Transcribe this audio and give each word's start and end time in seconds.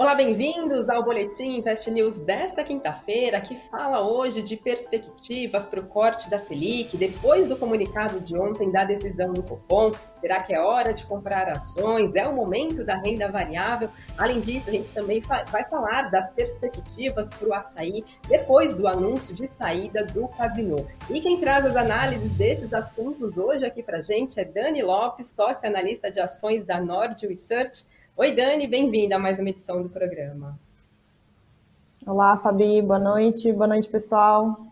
Olá, 0.00 0.14
bem-vindos 0.14 0.88
ao 0.88 1.04
Boletim 1.04 1.58
Invest 1.58 1.90
News 1.90 2.20
desta 2.20 2.64
quinta-feira, 2.64 3.38
que 3.38 3.54
fala 3.54 4.00
hoje 4.02 4.40
de 4.40 4.56
perspectivas 4.56 5.66
para 5.66 5.78
o 5.78 5.86
corte 5.86 6.30
da 6.30 6.38
Selic, 6.38 6.96
depois 6.96 7.50
do 7.50 7.56
comunicado 7.58 8.18
de 8.18 8.34
ontem 8.34 8.72
da 8.72 8.82
decisão 8.82 9.30
do 9.34 9.42
Copom. 9.42 9.92
Será 10.18 10.42
que 10.42 10.54
é 10.54 10.58
hora 10.58 10.94
de 10.94 11.04
comprar 11.04 11.50
ações? 11.50 12.16
É 12.16 12.26
o 12.26 12.34
momento 12.34 12.82
da 12.82 12.96
renda 12.96 13.30
variável? 13.30 13.90
Além 14.16 14.40
disso, 14.40 14.70
a 14.70 14.72
gente 14.72 14.90
também 14.90 15.20
vai 15.20 15.68
falar 15.68 16.10
das 16.10 16.32
perspectivas 16.32 17.28
para 17.34 17.48
o 17.48 17.52
açaí 17.52 18.02
depois 18.26 18.74
do 18.74 18.88
anúncio 18.88 19.34
de 19.34 19.52
saída 19.52 20.02
do 20.02 20.28
Casino. 20.28 20.88
E 21.10 21.20
quem 21.20 21.38
traz 21.38 21.66
as 21.66 21.76
análises 21.76 22.32
desses 22.32 22.72
assuntos 22.72 23.36
hoje 23.36 23.66
aqui 23.66 23.82
para 23.82 24.00
gente 24.00 24.40
é 24.40 24.46
Dani 24.46 24.80
Lopes, 24.80 25.26
sócia 25.26 25.68
analista 25.68 26.10
de 26.10 26.20
ações 26.20 26.64
da 26.64 26.80
Nord 26.80 27.26
Research. 27.26 27.84
Oi, 28.20 28.32
Dani, 28.32 28.66
bem-vinda 28.66 29.16
a 29.16 29.18
mais 29.18 29.38
uma 29.38 29.48
edição 29.48 29.82
do 29.82 29.88
programa. 29.88 30.60
Olá, 32.06 32.36
Fabi, 32.36 32.82
boa 32.82 32.98
noite, 32.98 33.50
boa 33.50 33.66
noite, 33.66 33.88
pessoal. 33.88 34.70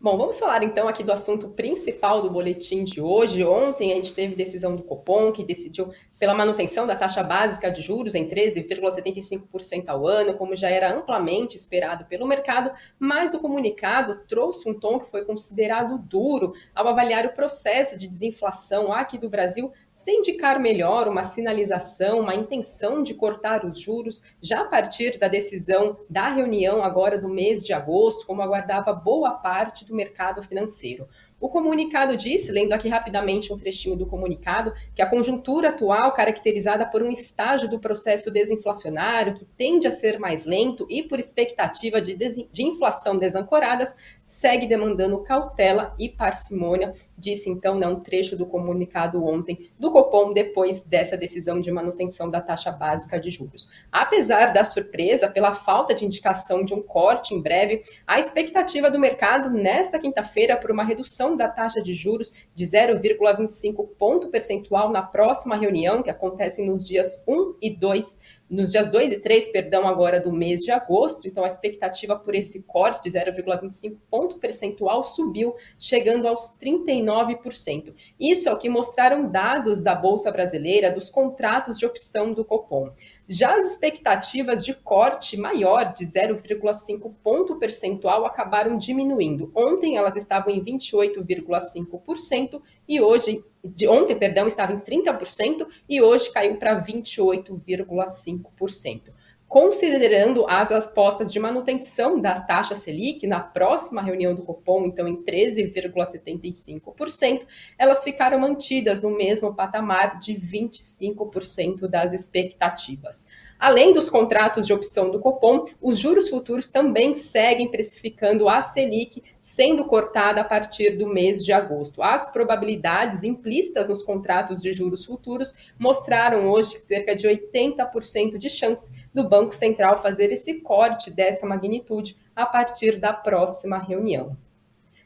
Bom, 0.00 0.18
vamos 0.18 0.36
falar 0.36 0.64
então 0.64 0.88
aqui 0.88 1.04
do 1.04 1.12
assunto 1.12 1.50
principal 1.50 2.22
do 2.22 2.30
boletim 2.32 2.82
de 2.82 3.00
hoje. 3.00 3.44
Ontem 3.44 3.92
a 3.92 3.94
gente 3.94 4.12
teve 4.12 4.34
decisão 4.34 4.74
do 4.74 4.82
Copom, 4.82 5.30
que 5.30 5.44
decidiu 5.44 5.92
pela 6.18 6.34
manutenção 6.34 6.88
da 6.88 6.96
taxa 6.96 7.22
básica 7.22 7.70
de 7.70 7.82
juros 7.82 8.16
em 8.16 8.28
13,75% 8.28 9.88
ao 9.88 10.04
ano, 10.06 10.34
como 10.34 10.56
já 10.56 10.68
era 10.68 10.92
amplamente 10.92 11.56
esperado 11.56 12.04
pelo 12.04 12.26
mercado, 12.26 12.72
mas 12.98 13.32
o 13.32 13.38
comunicado 13.38 14.20
trouxe 14.28 14.68
um 14.68 14.74
tom 14.74 14.98
que 14.98 15.10
foi 15.10 15.24
considerado 15.24 15.98
duro 15.98 16.52
ao 16.74 16.88
avaliar 16.88 17.24
o 17.26 17.32
processo 17.32 17.96
de 17.96 18.08
desinflação 18.08 18.92
aqui 18.92 19.18
do 19.18 19.28
Brasil, 19.28 19.72
sem 19.92 20.20
indicar 20.20 20.58
melhor 20.58 21.06
uma 21.06 21.22
sinalização, 21.22 22.20
uma 22.20 22.34
intenção 22.34 23.02
de 23.02 23.12
cortar 23.12 23.64
os 23.64 23.78
juros 23.78 24.22
já 24.40 24.62
a 24.62 24.64
partir 24.64 25.18
da 25.18 25.28
decisão 25.28 25.98
da 26.08 26.28
reunião 26.28 26.82
agora 26.82 27.18
do 27.18 27.28
mês 27.28 27.64
de 27.64 27.72
agosto, 27.72 28.26
como 28.26 28.40
aguardava 28.40 28.92
boa 28.92 29.32
parte 29.32 29.84
do 29.84 29.94
mercado 29.94 30.42
financeiro. 30.42 31.06
O 31.42 31.48
comunicado 31.48 32.16
disse, 32.16 32.52
lendo 32.52 32.72
aqui 32.72 32.88
rapidamente 32.88 33.52
um 33.52 33.56
trechinho 33.56 33.96
do 33.96 34.06
comunicado, 34.06 34.72
que 34.94 35.02
a 35.02 35.10
conjuntura 35.10 35.70
atual, 35.70 36.12
caracterizada 36.12 36.86
por 36.86 37.02
um 37.02 37.10
estágio 37.10 37.68
do 37.68 37.80
processo 37.80 38.30
desinflacionário 38.30 39.34
que 39.34 39.44
tende 39.44 39.88
a 39.88 39.90
ser 39.90 40.20
mais 40.20 40.46
lento 40.46 40.86
e 40.88 41.02
por 41.02 41.18
expectativa 41.18 42.00
de, 42.00 42.14
de 42.14 42.62
inflação 42.62 43.18
desancoradas, 43.18 43.92
segue 44.24 44.66
demandando 44.66 45.22
cautela 45.22 45.94
e 45.98 46.08
parcimônia, 46.08 46.92
disse 47.16 47.50
então 47.50 47.78
né, 47.78 47.86
um 47.86 48.00
trecho 48.00 48.36
do 48.36 48.46
comunicado 48.46 49.24
ontem 49.24 49.70
do 49.78 49.90
Copom 49.90 50.32
depois 50.32 50.80
dessa 50.80 51.16
decisão 51.16 51.60
de 51.60 51.70
manutenção 51.70 52.30
da 52.30 52.40
taxa 52.40 52.70
básica 52.70 53.18
de 53.18 53.30
juros. 53.30 53.70
Apesar 53.90 54.52
da 54.52 54.64
surpresa 54.64 55.28
pela 55.28 55.54
falta 55.54 55.94
de 55.94 56.04
indicação 56.04 56.64
de 56.64 56.74
um 56.74 56.82
corte 56.82 57.34
em 57.34 57.40
breve, 57.40 57.82
a 58.06 58.18
expectativa 58.18 58.90
do 58.90 58.98
mercado 58.98 59.50
nesta 59.50 59.98
quinta-feira 59.98 60.56
por 60.56 60.70
uma 60.70 60.84
redução 60.84 61.36
da 61.36 61.48
taxa 61.48 61.82
de 61.82 61.94
juros 61.94 62.32
de 62.54 62.64
0,25 62.64 63.88
ponto 63.98 64.28
percentual 64.28 64.90
na 64.90 65.02
próxima 65.02 65.56
reunião, 65.56 66.02
que 66.02 66.10
acontece 66.10 66.62
nos 66.62 66.86
dias 66.86 67.22
1 67.26 67.54
e 67.60 67.70
2 67.70 68.18
nos 68.52 68.70
dias 68.70 68.86
2 68.86 69.12
e 69.12 69.18
3, 69.18 69.48
perdão, 69.48 69.88
agora 69.88 70.20
do 70.20 70.30
mês 70.30 70.60
de 70.60 70.70
agosto. 70.70 71.26
Então, 71.26 71.42
a 71.42 71.46
expectativa 71.46 72.14
por 72.14 72.34
esse 72.34 72.62
corte 72.64 73.08
de 73.08 73.18
0,25 73.18 73.96
ponto 74.10 74.38
percentual 74.38 75.02
subiu, 75.02 75.54
chegando 75.78 76.28
aos 76.28 76.54
39%. 76.62 77.94
Isso 78.20 78.50
é 78.50 78.52
o 78.52 78.58
que 78.58 78.68
mostraram 78.68 79.30
dados 79.30 79.82
da 79.82 79.94
Bolsa 79.94 80.30
Brasileira 80.30 80.90
dos 80.90 81.08
contratos 81.08 81.78
de 81.78 81.86
opção 81.86 82.34
do 82.34 82.44
Copom. 82.44 82.90
Já 83.28 83.56
as 83.56 83.72
expectativas 83.72 84.64
de 84.64 84.72
corte 84.74 85.36
maior, 85.36 85.92
de 85.92 86.04
0,5 86.04 87.14
ponto 87.22 87.56
percentual, 87.58 88.26
acabaram 88.26 88.76
diminuindo. 88.76 89.52
Ontem 89.54 89.96
elas 89.96 90.16
estavam 90.16 90.52
em 90.52 90.60
28,5% 90.60 92.60
e 92.88 93.00
hoje, 93.00 93.44
de 93.64 93.86
ontem, 93.86 94.18
perdão, 94.18 94.48
estava 94.48 94.72
em 94.72 94.80
30% 94.80 95.68
e 95.88 96.02
hoje 96.02 96.32
caiu 96.32 96.56
para 96.56 96.82
28,5% 96.82 99.12
considerando 99.52 100.44
as 100.48 100.72
apostas 100.72 101.30
de 101.30 101.38
manutenção 101.38 102.18
da 102.18 102.40
taxa 102.40 102.74
Selic 102.74 103.26
na 103.26 103.38
próxima 103.38 104.00
reunião 104.00 104.34
do 104.34 104.40
Copom, 104.40 104.86
então 104.86 105.06
em 105.06 105.22
13,75%, 105.22 107.46
elas 107.76 108.02
ficaram 108.02 108.38
mantidas 108.38 109.02
no 109.02 109.14
mesmo 109.14 109.54
patamar 109.54 110.18
de 110.18 110.32
25% 110.32 111.86
das 111.86 112.14
expectativas. 112.14 113.26
Além 113.62 113.92
dos 113.92 114.10
contratos 114.10 114.66
de 114.66 114.72
opção 114.72 115.08
do 115.08 115.20
Copom, 115.20 115.66
os 115.80 115.96
juros 115.96 116.28
futuros 116.28 116.66
também 116.66 117.14
seguem 117.14 117.70
precificando 117.70 118.48
a 118.48 118.60
Selic, 118.60 119.22
sendo 119.40 119.84
cortada 119.84 120.40
a 120.40 120.44
partir 120.44 120.98
do 120.98 121.06
mês 121.06 121.44
de 121.44 121.52
agosto. 121.52 122.02
As 122.02 122.28
probabilidades 122.28 123.22
implícitas 123.22 123.86
nos 123.86 124.02
contratos 124.02 124.60
de 124.60 124.72
juros 124.72 125.04
futuros 125.04 125.54
mostraram 125.78 126.48
hoje 126.48 126.76
cerca 126.80 127.14
de 127.14 127.28
80% 127.28 128.36
de 128.36 128.50
chance 128.50 128.90
do 129.14 129.28
Banco 129.28 129.54
Central 129.54 130.02
fazer 130.02 130.32
esse 130.32 130.54
corte 130.54 131.08
dessa 131.08 131.46
magnitude 131.46 132.16
a 132.34 132.44
partir 132.44 132.98
da 132.98 133.12
próxima 133.12 133.78
reunião. 133.78 134.36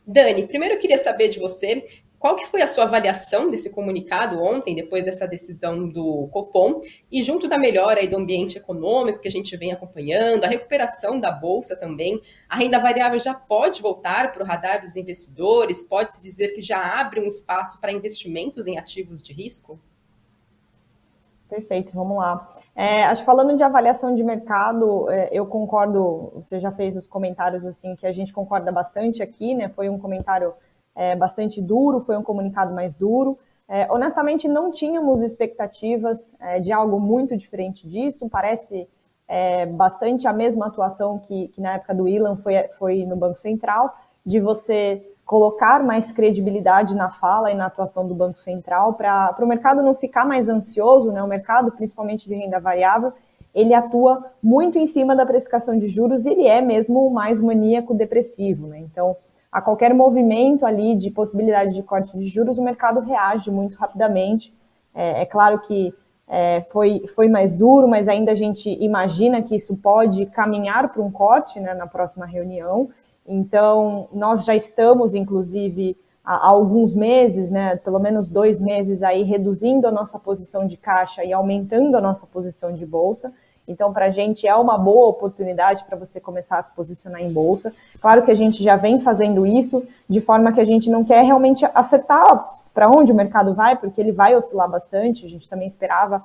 Dani, 0.06 0.46
primeiro 0.46 0.76
eu 0.76 0.78
queria 0.78 0.96
saber 0.96 1.28
de 1.28 1.38
você 1.38 1.84
qual 2.19 2.34
que 2.34 2.47
foi 2.47 2.62
a 2.62 2.66
sua 2.66 2.84
avaliação 2.84 3.50
desse 3.50 3.71
comunicado 3.71 4.43
ontem, 4.43 4.75
depois 4.75 5.04
dessa 5.04 5.27
decisão 5.27 5.88
do 5.88 6.28
Copom, 6.32 6.81
e 7.10 7.22
junto 7.22 7.47
da 7.47 7.59
melhora 7.59 8.00
aí 8.00 8.09
do 8.09 8.16
ambiente 8.16 8.59
econômico 8.59 9.21
que 9.21 9.28
a 9.28 9.31
gente 9.31 9.56
vem 9.56 9.72
acompanhando, 9.72 10.44
a 10.44 10.49
recuperação 10.49 11.21
da 11.21 11.31
Bolsa 11.31 11.77
também, 11.77 12.21
a 12.49 12.56
renda 12.56 12.78
variável 12.78 13.19
já 13.19 13.34
pode 13.34 13.82
voltar 13.82 14.32
para 14.32 14.43
o 14.43 14.47
radar 14.47 14.82
dos 14.82 14.97
investidores? 14.97 15.82
Pode-se 15.82 16.22
dizer 16.22 16.49
que 16.49 16.62
já 16.62 17.00
abre 17.00 17.21
um 17.21 17.27
espaço 17.27 17.81
para 17.81 17.93
investimentos 17.93 18.66
em 18.66 18.78
ativos 18.78 19.22
de 19.22 19.33
risco? 19.33 19.78
Perfeito, 21.48 21.93
vamos 21.94 22.16
lá. 22.16 22.56
É, 22.75 23.04
acho 23.04 23.25
falando 23.25 23.56
de 23.56 23.62
avaliação 23.62 24.15
de 24.15 24.22
mercado, 24.22 25.09
é, 25.10 25.31
eu 25.33 25.47
concordo, 25.47 26.33
você 26.34 26.60
já 26.60 26.71
fez 26.71 26.94
os 26.94 27.06
comentários 27.06 27.65
assim, 27.65 27.97
que 27.97 28.06
a 28.06 28.12
gente 28.12 28.33
concorda 28.33 28.71
bastante 28.71 29.22
aqui, 29.22 29.54
né? 29.54 29.71
Foi 29.71 29.88
um 29.88 29.98
comentário 29.98 30.53
é, 30.96 31.14
bastante 31.14 31.60
duro, 31.60 32.00
foi 32.00 32.16
um 32.16 32.22
comunicado 32.22 32.74
mais 32.74 32.96
duro. 32.96 33.38
É, 33.68 33.86
honestamente, 33.90 34.48
não 34.48 34.70
tínhamos 34.70 35.22
expectativas 35.22 36.34
é, 36.40 36.58
de 36.58 36.72
algo 36.72 36.98
muito 36.98 37.36
diferente 37.36 37.86
disso, 37.86 38.28
parece 38.28 38.88
é, 39.28 39.66
bastante 39.66 40.26
a 40.26 40.32
mesma 40.32 40.68
atuação 40.68 41.18
que, 41.18 41.48
que, 41.48 41.60
na 41.60 41.74
época 41.74 41.94
do 41.94 42.08
Ilan 42.08 42.36
foi, 42.36 42.54
foi 42.78 43.04
no 43.04 43.16
Banco 43.16 43.38
Central, 43.38 43.94
de 44.24 44.40
você 44.40 45.04
colocar 45.24 45.82
mais 45.82 46.12
credibilidade 46.12 46.94
na 46.94 47.10
fala 47.10 47.50
e 47.50 47.54
na 47.54 47.66
atuação 47.66 48.06
do 48.06 48.14
Banco 48.14 48.40
Central 48.40 48.94
para 48.94 49.36
o 49.40 49.46
mercado 49.46 49.82
não 49.82 49.94
ficar 49.94 50.24
mais 50.24 50.48
ansioso, 50.48 51.10
né? 51.10 51.20
o 51.22 51.26
mercado, 51.26 51.72
principalmente 51.72 52.28
de 52.28 52.34
renda 52.36 52.60
variável, 52.60 53.12
ele 53.52 53.74
atua 53.74 54.24
muito 54.40 54.78
em 54.78 54.86
cima 54.86 55.16
da 55.16 55.26
precificação 55.26 55.76
de 55.76 55.88
juros 55.88 56.24
e 56.24 56.30
ele 56.30 56.46
é 56.46 56.62
mesmo 56.62 57.10
mais 57.10 57.40
maníaco 57.40 57.92
depressivo. 57.92 58.68
Né? 58.68 58.78
Então, 58.78 59.16
a 59.50 59.60
qualquer 59.60 59.94
movimento 59.94 60.66
ali 60.66 60.96
de 60.96 61.10
possibilidade 61.10 61.74
de 61.74 61.82
corte 61.82 62.16
de 62.16 62.26
juros, 62.26 62.58
o 62.58 62.62
mercado 62.62 63.00
reage 63.00 63.50
muito 63.50 63.76
rapidamente. 63.76 64.54
É, 64.94 65.22
é 65.22 65.26
claro 65.26 65.60
que 65.60 65.94
é, 66.28 66.62
foi, 66.72 67.04
foi 67.14 67.28
mais 67.28 67.56
duro, 67.56 67.86
mas 67.86 68.08
ainda 68.08 68.32
a 68.32 68.34
gente 68.34 68.68
imagina 68.82 69.42
que 69.42 69.54
isso 69.54 69.76
pode 69.76 70.26
caminhar 70.26 70.92
para 70.92 71.02
um 71.02 71.10
corte 71.10 71.60
né, 71.60 71.72
na 71.74 71.86
próxima 71.86 72.26
reunião. 72.26 72.90
Então, 73.26 74.08
nós 74.12 74.44
já 74.44 74.54
estamos, 74.54 75.14
inclusive, 75.14 75.96
há 76.24 76.46
alguns 76.46 76.92
meses, 76.92 77.50
né, 77.50 77.76
pelo 77.76 78.00
menos 78.00 78.28
dois 78.28 78.60
meses 78.60 79.03
aí, 79.03 79.22
reduzindo 79.22 79.86
a 79.86 79.92
nossa 79.92 80.18
posição 80.18 80.66
de 80.66 80.76
caixa 80.76 81.24
e 81.24 81.32
aumentando 81.32 81.97
a 81.97 82.00
nossa 82.00 82.26
posição 82.26 82.72
de 82.72 82.84
bolsa. 82.84 83.32
Então, 83.66 83.92
para 83.92 84.07
a 84.07 84.10
gente 84.10 84.47
é 84.47 84.54
uma 84.54 84.78
boa 84.78 85.09
oportunidade 85.09 85.84
para 85.84 85.97
você 85.97 86.21
começar 86.21 86.59
a 86.59 86.63
se 86.63 86.72
posicionar 86.72 87.21
em 87.21 87.33
bolsa. 87.33 87.72
Claro 88.01 88.22
que 88.22 88.30
a 88.30 88.34
gente 88.34 88.63
já 88.63 88.77
vem 88.77 89.01
fazendo 89.01 89.47
isso 89.47 89.83
de 90.09 90.21
forma 90.21 90.53
que 90.53 90.60
a 90.60 90.65
gente 90.65 90.89
não 90.89 91.04
quer 91.04 91.22
realmente 91.24 91.66
acertar 91.74 92.57
para 92.72 92.89
onde 92.89 93.10
o 93.10 93.15
mercado 93.15 93.54
vai, 93.54 93.77
porque 93.77 94.01
ele 94.01 94.13
vai 94.13 94.36
oscilar 94.36 94.71
bastante. 94.71 95.27
A 95.27 95.28
gente 95.28 95.48
também 95.48 95.66
esperava 95.66 96.22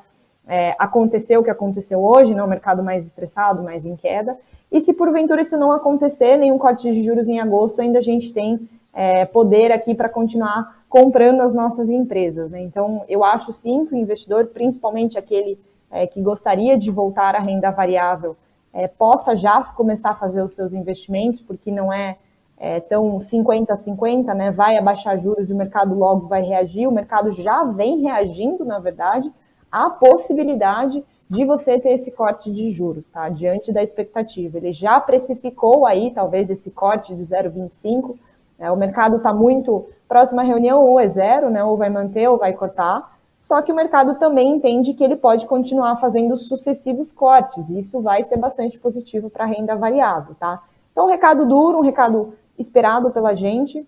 é, 0.47 0.75
acontecer 0.77 1.37
o 1.37 1.43
que 1.43 1.49
aconteceu 1.49 2.03
hoje, 2.03 2.35
né, 2.35 2.43
o 2.43 2.47
mercado 2.47 2.83
mais 2.83 3.05
estressado, 3.05 3.63
mais 3.63 3.85
em 3.85 3.95
queda. 3.95 4.37
E 4.71 4.79
se 4.79 4.93
porventura 4.93 5.41
isso 5.41 5.57
não 5.57 5.71
acontecer, 5.71 6.37
nenhum 6.37 6.57
corte 6.57 6.91
de 6.91 7.03
juros 7.03 7.27
em 7.27 7.39
agosto, 7.39 7.81
ainda 7.81 7.99
a 7.99 8.01
gente 8.01 8.33
tem 8.33 8.69
é, 8.93 9.25
poder 9.25 9.71
aqui 9.71 9.95
para 9.95 10.09
continuar 10.09 10.83
comprando 10.87 11.41
as 11.41 11.53
nossas 11.53 11.89
empresas. 11.89 12.51
Né? 12.51 12.61
Então, 12.61 13.03
eu 13.07 13.23
acho 13.23 13.53
sim 13.53 13.85
que 13.85 13.93
o 13.93 13.97
investidor, 13.97 14.47
principalmente 14.47 15.17
aquele 15.17 15.57
é, 15.91 16.07
que 16.07 16.21
gostaria 16.21 16.77
de 16.77 16.89
voltar 16.89 17.35
à 17.35 17.39
renda 17.39 17.69
variável 17.69 18.35
é, 18.73 18.87
possa 18.87 19.35
já 19.35 19.63
começar 19.63 20.11
a 20.11 20.15
fazer 20.15 20.41
os 20.41 20.53
seus 20.53 20.73
investimentos, 20.73 21.41
porque 21.41 21.69
não 21.71 21.91
é, 21.91 22.17
é 22.57 22.79
tão 22.79 23.17
50-50, 23.17 24.33
né? 24.33 24.51
Vai 24.51 24.77
abaixar 24.77 25.19
juros 25.19 25.49
e 25.49 25.53
o 25.53 25.57
mercado 25.57 25.93
logo 25.93 26.27
vai 26.27 26.41
reagir. 26.41 26.87
O 26.87 26.91
mercado 26.91 27.31
já 27.33 27.63
vem 27.65 28.01
reagindo, 28.01 28.63
na 28.63 28.79
verdade, 28.79 29.31
à 29.71 29.89
possibilidade 29.89 31.03
de 31.29 31.45
você 31.45 31.79
ter 31.79 31.91
esse 31.91 32.11
corte 32.11 32.51
de 32.51 32.71
juros, 32.71 33.07
tá? 33.07 33.29
Diante 33.29 33.71
da 33.71 33.81
expectativa. 33.81 34.57
Ele 34.57 34.73
já 34.73 34.99
precificou 34.99 35.85
aí, 35.85 36.11
talvez, 36.11 36.49
esse 36.49 36.71
corte 36.71 37.15
de 37.15 37.23
0,25. 37.23 38.15
Né? 38.59 38.69
O 38.71 38.75
mercado 38.75 39.17
está 39.17 39.33
muito 39.33 39.87
próxima 40.07 40.43
reunião, 40.43 40.85
ou 40.85 40.99
é 40.99 41.07
zero, 41.07 41.49
né? 41.49 41.63
Ou 41.63 41.77
vai 41.77 41.89
manter 41.89 42.27
ou 42.27 42.37
vai 42.37 42.53
cortar. 42.53 43.17
Só 43.41 43.61
que 43.61 43.73
o 43.73 43.75
mercado 43.75 44.15
também 44.15 44.55
entende 44.55 44.93
que 44.93 45.03
ele 45.03 45.17
pode 45.17 45.45
continuar 45.47 45.97
fazendo 45.97 46.37
sucessivos 46.37 47.11
cortes, 47.11 47.69
e 47.69 47.79
isso 47.79 47.99
vai 47.99 48.23
ser 48.23 48.37
bastante 48.37 48.79
positivo 48.79 49.29
para 49.29 49.43
a 49.43 49.47
renda 49.47 49.75
variável, 49.75 50.33
tá? 50.35 50.63
Então, 50.91 51.07
um 51.07 51.09
recado 51.09 51.45
duro, 51.45 51.79
um 51.79 51.81
recado 51.81 52.35
esperado 52.57 53.11
pela 53.11 53.35
gente, 53.35 53.85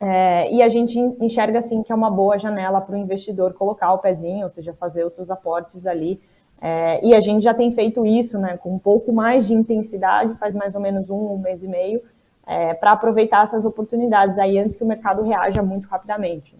é, 0.00 0.50
e 0.54 0.62
a 0.62 0.68
gente 0.68 0.98
enxerga 1.20 1.58
assim 1.58 1.82
que 1.82 1.92
é 1.92 1.94
uma 1.94 2.10
boa 2.10 2.38
janela 2.38 2.80
para 2.80 2.94
o 2.94 2.98
investidor 2.98 3.52
colocar 3.54 3.92
o 3.92 3.98
pezinho, 3.98 4.44
ou 4.44 4.50
seja, 4.50 4.72
fazer 4.72 5.04
os 5.04 5.14
seus 5.14 5.30
aportes 5.30 5.86
ali 5.86 6.20
é, 6.60 7.04
e 7.04 7.14
a 7.14 7.20
gente 7.20 7.42
já 7.42 7.52
tem 7.52 7.72
feito 7.72 8.06
isso, 8.06 8.38
né, 8.38 8.56
com 8.56 8.74
um 8.74 8.78
pouco 8.78 9.12
mais 9.12 9.46
de 9.46 9.54
intensidade, 9.54 10.34
faz 10.36 10.54
mais 10.54 10.74
ou 10.74 10.80
menos 10.80 11.10
um, 11.10 11.34
um 11.34 11.38
mês 11.38 11.62
e 11.62 11.68
meio, 11.68 12.02
é, 12.46 12.74
para 12.74 12.92
aproveitar 12.92 13.42
essas 13.42 13.64
oportunidades 13.64 14.38
aí 14.38 14.58
antes 14.58 14.76
que 14.76 14.84
o 14.84 14.86
mercado 14.86 15.22
reaja 15.22 15.62
muito 15.62 15.88
rapidamente. 15.88 16.56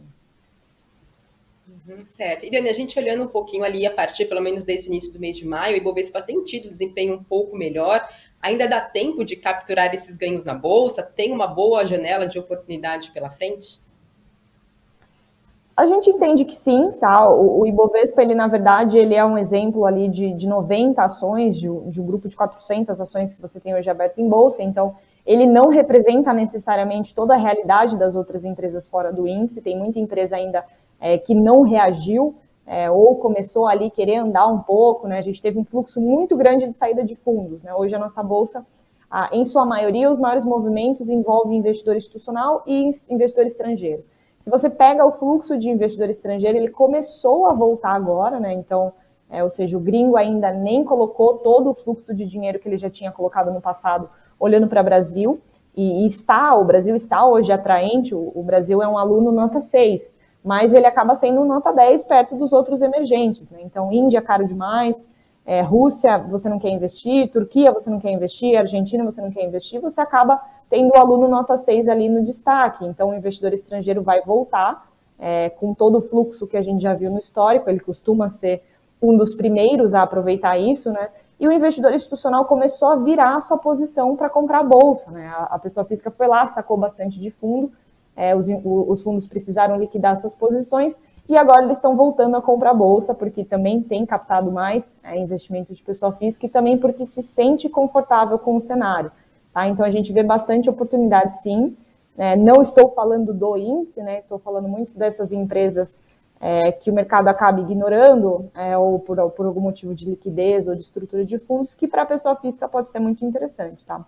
Certo. 2.05 2.45
E 2.45 2.51
Dani, 2.51 2.69
a 2.69 2.73
gente 2.73 2.99
olhando 2.99 3.23
um 3.23 3.29
pouquinho 3.29 3.65
ali, 3.65 3.87
a 3.87 3.95
partir 3.95 4.25
pelo 4.25 4.41
menos 4.41 4.65
desde 4.65 4.89
o 4.89 4.91
início 4.91 5.13
do 5.13 5.21
mês 5.21 5.37
de 5.37 5.47
maio, 5.47 5.75
o 5.75 5.77
Ibovespa 5.77 6.21
tem 6.21 6.43
tido 6.43 6.69
desempenho 6.69 7.15
um 7.15 7.23
pouco 7.23 7.57
melhor. 7.57 8.07
Ainda 8.41 8.67
dá 8.67 8.81
tempo 8.81 9.25
de 9.25 9.37
capturar 9.37 9.95
esses 9.95 10.17
ganhos 10.17 10.45
na 10.45 10.55
bolsa? 10.55 11.03
Tem 11.03 11.33
uma 11.33 11.47
boa 11.47 11.85
janela 11.85 12.27
de 12.27 12.39
oportunidade 12.39 13.13
pela 13.13 13.31
frente? 13.31 13.81
A 15.77 15.85
gente 15.85 16.09
entende 16.09 16.45
que 16.45 16.55
sim, 16.55 16.91
tá? 16.93 17.29
O, 17.29 17.61
o, 17.61 17.67
Ibovespa, 17.67 18.23
ele 18.23 18.35
na 18.35 18.49
verdade, 18.49 18.97
ele 18.97 19.15
é 19.15 19.25
um 19.25 19.37
exemplo 19.37 19.85
ali 19.85 20.09
de, 20.09 20.33
de 20.33 20.47
90 20.47 21.03
ações, 21.03 21.57
de, 21.57 21.69
de, 21.91 22.01
um 22.01 22.07
grupo 22.07 22.29
de 22.29 22.37
400 22.37 22.99
ações 22.99 23.35
que 23.35 23.43
você 23.43 23.61
tem 23.61 23.75
hoje 23.75 23.91
aberto 23.91 24.19
em 24.19 24.29
bolsa, 24.29 24.63
então 24.63 24.97
ele 25.27 25.45
não 25.45 25.69
representa 25.69 26.33
necessariamente 26.33 27.15
toda 27.15 27.35
a 27.35 27.37
realidade 27.37 27.99
das 27.99 28.17
outras 28.17 28.43
empresas 28.43 28.89
fora 28.89 29.13
do 29.13 29.29
índice, 29.29 29.61
tem 29.61 29.77
muita 29.77 29.99
empresa 29.99 30.37
ainda 30.37 30.65
é, 31.01 31.19
que 31.19 31.35
não 31.35 31.63
reagiu, 31.63 32.35
é, 32.67 32.91
ou 32.91 33.17
começou 33.17 33.67
ali 33.67 33.91
querer 33.91 34.17
andar 34.17 34.47
um 34.47 34.59
pouco, 34.59 35.07
né? 35.07 35.19
A 35.19 35.23
gente 35.23 35.41
teve 35.41 35.59
um 35.59 35.65
fluxo 35.65 36.01
muito 36.01 36.37
grande 36.37 36.67
de 36.69 36.77
saída 36.77 37.05
de 37.05 37.15
fundos, 37.15 37.63
né? 37.63 37.73
Hoje 37.75 37.95
a 37.95 37.99
nossa 37.99 38.23
bolsa, 38.23 38.67
em 39.31 39.45
sua 39.45 39.65
maioria, 39.65 40.11
os 40.11 40.19
maiores 40.19 40.45
movimentos 40.45 41.09
envolvem 41.09 41.59
investidor 41.59 41.97
institucional 41.97 42.65
e 42.67 42.91
investidor 43.09 43.47
estrangeiro. 43.47 44.05
Se 44.41 44.51
você 44.51 44.69
pega 44.69 45.05
o 45.05 45.13
fluxo 45.13 45.59
de 45.59 45.69
investidor 45.69 46.11
estrangeiro, 46.11 46.59
ele 46.59 46.69
começou 46.69 47.47
a 47.47 47.55
voltar 47.55 47.93
agora, 47.93 48.39
né? 48.39 48.53
Então, 48.53 48.93
é, 49.29 49.43
ou 49.43 49.51
seja, 49.51 49.77
o 49.77 49.81
gringo 49.81 50.17
ainda 50.17 50.53
nem 50.53 50.85
colocou 50.85 51.39
todo 51.39 51.71
o 51.71 51.75
fluxo 51.75 52.15
de 52.15 52.25
dinheiro 52.25 52.59
que 52.59 52.69
ele 52.69 52.77
já 52.77 52.89
tinha 52.89 53.11
colocado 53.11 53.53
no 53.53 53.61
passado, 53.61 54.09
olhando 54.39 54.69
para 54.69 54.81
o 54.81 54.85
Brasil. 54.85 55.41
E, 55.75 56.05
e, 56.05 56.07
está, 56.07 56.57
o 56.57 56.65
Brasil 56.65 56.95
está 56.95 57.27
hoje 57.27 57.53
atraente, 57.53 58.15
o, 58.15 58.33
o, 58.35 58.43
Brasil 58.43 58.83
é 58.83 58.89
um 58.89 58.97
aluno 58.97 59.31
nota 59.31 59.61
6, 59.61 60.15
mas 60.47 60.73
ele 60.73 60.87
acaba 60.87 61.17
sendo 61.17 61.45
nota 61.45 61.73
10 61.73 62.05
perto 62.05 62.37
dos 62.37 62.53
outros 62.53 62.81
emergentes. 62.81 63.51
Né? 63.51 63.59
Então, 63.65 63.93
Índia 63.93 64.23
caro 64.23 64.47
demais, 64.47 65.05
é, 65.45 65.61
Rússia 65.61 66.19
você 66.19 66.49
não 66.49 66.61
quer 66.61 66.71
investir, 66.71 67.33
Turquia 67.33 67.73
você 67.73 67.91
não 67.91 67.99
quer 67.99 68.13
investir, 68.13 68.57
Argentina 68.57 69.05
você 69.05 69.21
não 69.21 69.33
quer 69.33 69.45
investir, 69.45 69.81
você 69.81 70.01
acaba 70.01 70.41
tendo 70.71 70.91
o 70.91 70.97
aluno 70.97 71.27
nota 71.27 71.57
6 71.57 71.89
ali 71.89 72.09
no 72.09 72.25
destaque. 72.25 72.85
Então, 72.85 73.11
o 73.11 73.15
investidor 73.15 73.53
estrangeiro 73.53 74.03
vai 74.03 74.23
voltar 74.23 74.89
é, 75.19 75.51
com 75.51 75.75
todo 75.75 75.99
o 75.99 76.01
fluxo 76.01 76.47
que 76.47 76.57
a 76.57 76.63
gente 76.63 76.81
já 76.81 76.95
viu 76.95 77.11
no 77.11 77.19
histórico, 77.19 77.69
ele 77.69 77.81
costuma 77.81 78.31
ser 78.31 78.63
um 79.03 79.17
dos 79.17 79.35
primeiros 79.35 79.95
a 79.95 80.03
aproveitar 80.03 80.57
isso, 80.57 80.93
né? 80.93 81.09
E 81.41 81.49
o 81.49 81.53
investidor 81.53 81.93
institucional 81.93 82.45
começou 82.45 82.89
a 82.89 82.97
virar 82.97 83.37
a 83.37 83.41
sua 83.41 83.59
posição 83.59 84.15
para 84.15 84.31
comprar 84.31 84.61
a 84.61 84.65
bolsa, 84.65 85.11
né? 85.11 85.29
A, 85.51 85.59
pessoa 85.59 85.85
física 85.85 86.11
foi 86.11 86.29
lá, 86.29 86.47
sacou 86.47 86.77
bastante 86.77 87.21
de 87.21 87.31
fundo, 87.31 87.73
é, 88.17 88.35
os, 88.35 88.47
os 88.65 89.03
fundos 89.03 89.27
precisaram 89.27 89.79
liquidar 89.79 90.17
suas 90.17 90.35
posições 90.35 91.01
e 91.29 91.37
agora 91.37 91.65
eles 91.65 91.79
estão 91.79 91.97
voltando 91.97 92.37
a 92.37 92.43
comprar 92.43 92.73
bolsa, 92.73 93.13
porque 93.13 93.45
também 93.45 93.83
tem 93.83 94.07
captado 94.07 94.51
mais 94.51 94.97
é, 95.03 95.19
investimento 95.19 95.75
de 95.75 95.83
pessoa 95.83 96.13
física 96.13 96.47
e 96.47 96.49
também 96.49 96.79
porque 96.79 97.05
se 97.05 97.23
sente 97.23 97.69
confortável 97.69 98.39
com 98.39 98.57
o 98.57 98.61
cenário. 98.61 99.11
Tá? 99.53 99.67
Então 99.67 99.85
a 99.85 99.91
gente 99.91 100.13
vê 100.13 100.23
bastante 100.23 100.71
oportunidade 100.71 101.43
sim. 101.43 101.77
É, 102.17 102.37
não 102.37 102.63
estou 102.63 102.91
falando 102.91 103.35
do 103.35 103.57
índice, 103.57 104.01
né? 104.03 104.21
estou 104.21 104.39
falando 104.39 104.69
muito 104.69 104.97
dessas 104.97 105.33
empresas 105.33 105.99
é, 106.41 106.71
que 106.71 106.91
o 106.91 106.95
mercado 106.95 107.29
acaba 107.29 107.61
ignorando, 107.61 108.49
é, 108.55 108.79
ou 108.79 108.99
por, 109.01 109.17
por, 109.33 109.47
algum 109.47 109.61
motivo 109.61 109.95
de 109.95 110.09
liquidez 110.09 110.69
ou 110.69 110.75
de 110.75 110.83
estrutura 110.83 111.25
de 111.25 111.39
fundos, 111.39 111.75
que 111.75 111.89
para 111.89 112.03
a 112.03 112.07
pessoa 112.07 112.37
física 112.37 112.69
pode 112.69 112.93
ser 112.93 113.01
muito 113.01 113.25
interessante. 113.25 113.85
Tá? 113.85 114.05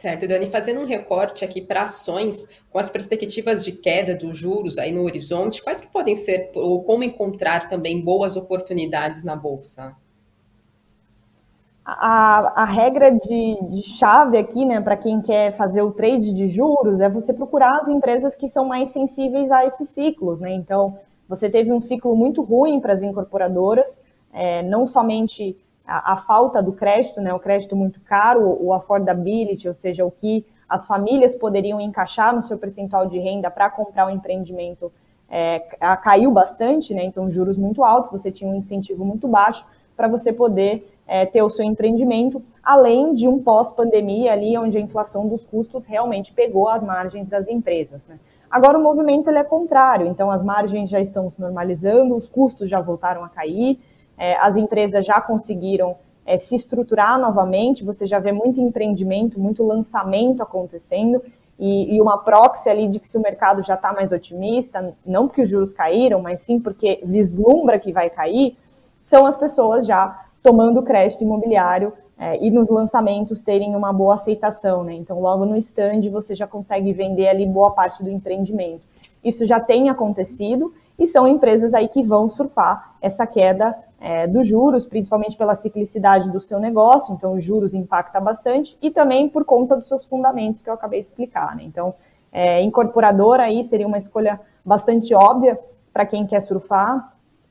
Certo, 0.00 0.26
Dani, 0.26 0.46
fazendo 0.46 0.80
um 0.80 0.86
recorte 0.86 1.44
aqui 1.44 1.60
para 1.60 1.82
ações 1.82 2.48
com 2.70 2.78
as 2.78 2.90
perspectivas 2.90 3.62
de 3.62 3.72
queda 3.72 4.16
dos 4.16 4.34
juros 4.34 4.78
aí 4.78 4.90
no 4.90 5.02
horizonte, 5.02 5.62
quais 5.62 5.82
que 5.82 5.88
podem 5.88 6.16
ser, 6.16 6.50
ou 6.54 6.82
como 6.84 7.04
encontrar 7.04 7.68
também 7.68 8.00
boas 8.00 8.34
oportunidades 8.34 9.22
na 9.22 9.36
Bolsa? 9.36 9.94
a, 11.84 12.62
a 12.62 12.64
regra 12.64 13.12
de, 13.12 13.58
de, 13.68 13.82
chave 13.82 14.38
aqui, 14.38 14.64
né, 14.64 14.80
para 14.80 14.96
quem 14.96 15.20
quer 15.20 15.54
fazer 15.58 15.82
o 15.82 15.92
trade 15.92 16.32
de 16.32 16.48
juros, 16.48 16.98
é 17.00 17.08
você 17.10 17.34
procurar 17.34 17.80
as 17.80 17.88
empresas 17.88 18.34
que 18.34 18.48
são 18.48 18.64
mais 18.64 18.88
sensíveis 18.88 19.50
a 19.50 19.66
esses 19.66 19.90
ciclos, 19.90 20.40
né? 20.40 20.54
Então, 20.54 20.96
você 21.28 21.50
teve 21.50 21.70
um 21.70 21.80
ciclo 21.80 22.16
muito 22.16 22.42
ruim 22.42 22.80
para 22.80 22.94
as 22.94 23.02
incorporadoras, 23.02 24.00
é, 24.32 24.62
não 24.62 24.86
somente 24.86 25.58
a, 25.86 26.12
a, 26.12 26.16
falta 26.16 26.62
do 26.62 26.72
crédito, 26.72 27.20
né, 27.20 27.32
o 27.32 27.38
crédito 27.38 27.74
muito 27.74 28.00
caro, 28.00 28.56
o 28.60 28.72
affordability, 28.72 29.68
ou 29.68 29.74
seja, 29.74 30.04
o 30.04 30.10
que 30.10 30.46
as 30.68 30.86
famílias 30.86 31.34
poderiam 31.34 31.80
encaixar 31.80 32.34
no 32.34 32.42
seu 32.42 32.56
percentual 32.56 33.06
de 33.06 33.18
renda 33.18 33.50
para 33.50 33.68
comprar 33.68 34.06
um 34.06 34.10
empreendimento 34.10 34.92
é, 35.30 35.60
caiu 36.02 36.30
bastante, 36.30 36.92
né? 36.92 37.04
Então, 37.04 37.30
juros 37.30 37.56
muito 37.56 37.84
altos, 37.84 38.10
você 38.10 38.32
tinha 38.32 38.50
um 38.50 38.54
incentivo 38.54 39.04
muito 39.04 39.28
baixo 39.28 39.64
para 39.96 40.08
você 40.08 40.32
poder 40.32 40.92
é, 41.06 41.24
ter 41.24 41.42
o 41.42 41.50
seu 41.50 41.64
empreendimento, 41.64 42.42
além 42.62 43.14
de 43.14 43.28
um 43.28 43.40
pós-pandemia 43.40 44.32
ali, 44.32 44.56
onde 44.58 44.76
a 44.76 44.80
inflação 44.80 45.28
dos 45.28 45.44
custos 45.44 45.84
realmente 45.84 46.32
pegou 46.32 46.68
as 46.68 46.82
margens 46.82 47.28
das 47.28 47.48
empresas. 47.48 48.04
Né? 48.06 48.18
Agora 48.50 48.78
o 48.78 48.82
movimento 48.82 49.28
ele 49.28 49.38
é 49.38 49.44
contrário, 49.44 50.06
então 50.06 50.30
as 50.30 50.42
margens 50.42 50.90
já 50.90 51.00
estão 51.00 51.30
se 51.30 51.40
normalizando, 51.40 52.16
os 52.16 52.28
custos 52.28 52.68
já 52.68 52.80
voltaram 52.80 53.22
a 53.22 53.28
cair, 53.28 53.78
é, 54.20 54.36
as 54.36 54.58
empresas 54.58 55.06
já 55.06 55.18
conseguiram 55.18 55.96
é, 56.26 56.36
se 56.36 56.54
estruturar 56.54 57.18
novamente, 57.18 57.82
você 57.82 58.04
já 58.06 58.18
vê 58.18 58.32
muito 58.32 58.60
empreendimento, 58.60 59.40
muito 59.40 59.66
lançamento 59.66 60.42
acontecendo, 60.42 61.22
e, 61.58 61.96
e 61.96 62.00
uma 62.00 62.18
proxy 62.18 62.68
ali 62.68 62.86
de 62.86 63.00
que 63.00 63.08
se 63.08 63.16
o 63.16 63.20
mercado 63.20 63.62
já 63.62 63.74
está 63.74 63.94
mais 63.94 64.12
otimista, 64.12 64.94
não 65.04 65.26
porque 65.26 65.42
os 65.42 65.48
juros 65.48 65.72
caíram, 65.72 66.20
mas 66.20 66.42
sim 66.42 66.60
porque 66.60 67.00
vislumbra 67.02 67.78
que 67.78 67.92
vai 67.92 68.10
cair, 68.10 68.56
são 69.00 69.24
as 69.24 69.38
pessoas 69.38 69.86
já 69.86 70.26
tomando 70.42 70.82
crédito 70.82 71.24
imobiliário 71.24 71.90
é, 72.18 72.42
e 72.44 72.50
nos 72.50 72.68
lançamentos 72.68 73.42
terem 73.42 73.74
uma 73.74 73.92
boa 73.92 74.14
aceitação, 74.16 74.84
né? 74.84 74.92
Então, 74.92 75.18
logo 75.20 75.46
no 75.46 75.56
stand 75.56 76.02
você 76.10 76.34
já 76.34 76.46
consegue 76.46 76.92
vender 76.92 77.28
ali 77.28 77.46
boa 77.46 77.70
parte 77.70 78.02
do 78.02 78.10
empreendimento. 78.10 78.82
Isso 79.24 79.46
já 79.46 79.58
tem 79.58 79.88
acontecido 79.88 80.72
e 81.00 81.06
são 81.06 81.26
empresas 81.26 81.74
aí 81.74 81.88
que 81.88 82.02
vão 82.02 82.28
surfar 82.28 82.94
essa 83.00 83.26
queda 83.26 83.76
é, 84.00 84.26
dos 84.26 84.46
juros, 84.46 84.84
principalmente 84.84 85.36
pela 85.36 85.56
ciclicidade 85.56 86.30
do 86.30 86.40
seu 86.40 86.60
negócio, 86.60 87.12
então 87.14 87.34
os 87.34 87.42
juros 87.42 87.74
impacta 87.74 88.20
bastante, 88.20 88.78
e 88.80 88.90
também 88.90 89.28
por 89.28 89.44
conta 89.44 89.76
dos 89.76 89.88
seus 89.88 90.04
fundamentos 90.04 90.62
que 90.62 90.70
eu 90.70 90.74
acabei 90.74 91.00
de 91.00 91.08
explicar. 91.08 91.56
Né? 91.56 91.64
Então, 91.64 91.94
é, 92.30 92.62
incorporadora 92.62 93.42
aí 93.42 93.64
seria 93.64 93.86
uma 93.86 93.98
escolha 93.98 94.40
bastante 94.64 95.12
óbvia 95.12 95.58
para 95.92 96.06
quem 96.06 96.26
quer 96.26 96.40
surfar, 96.40 97.10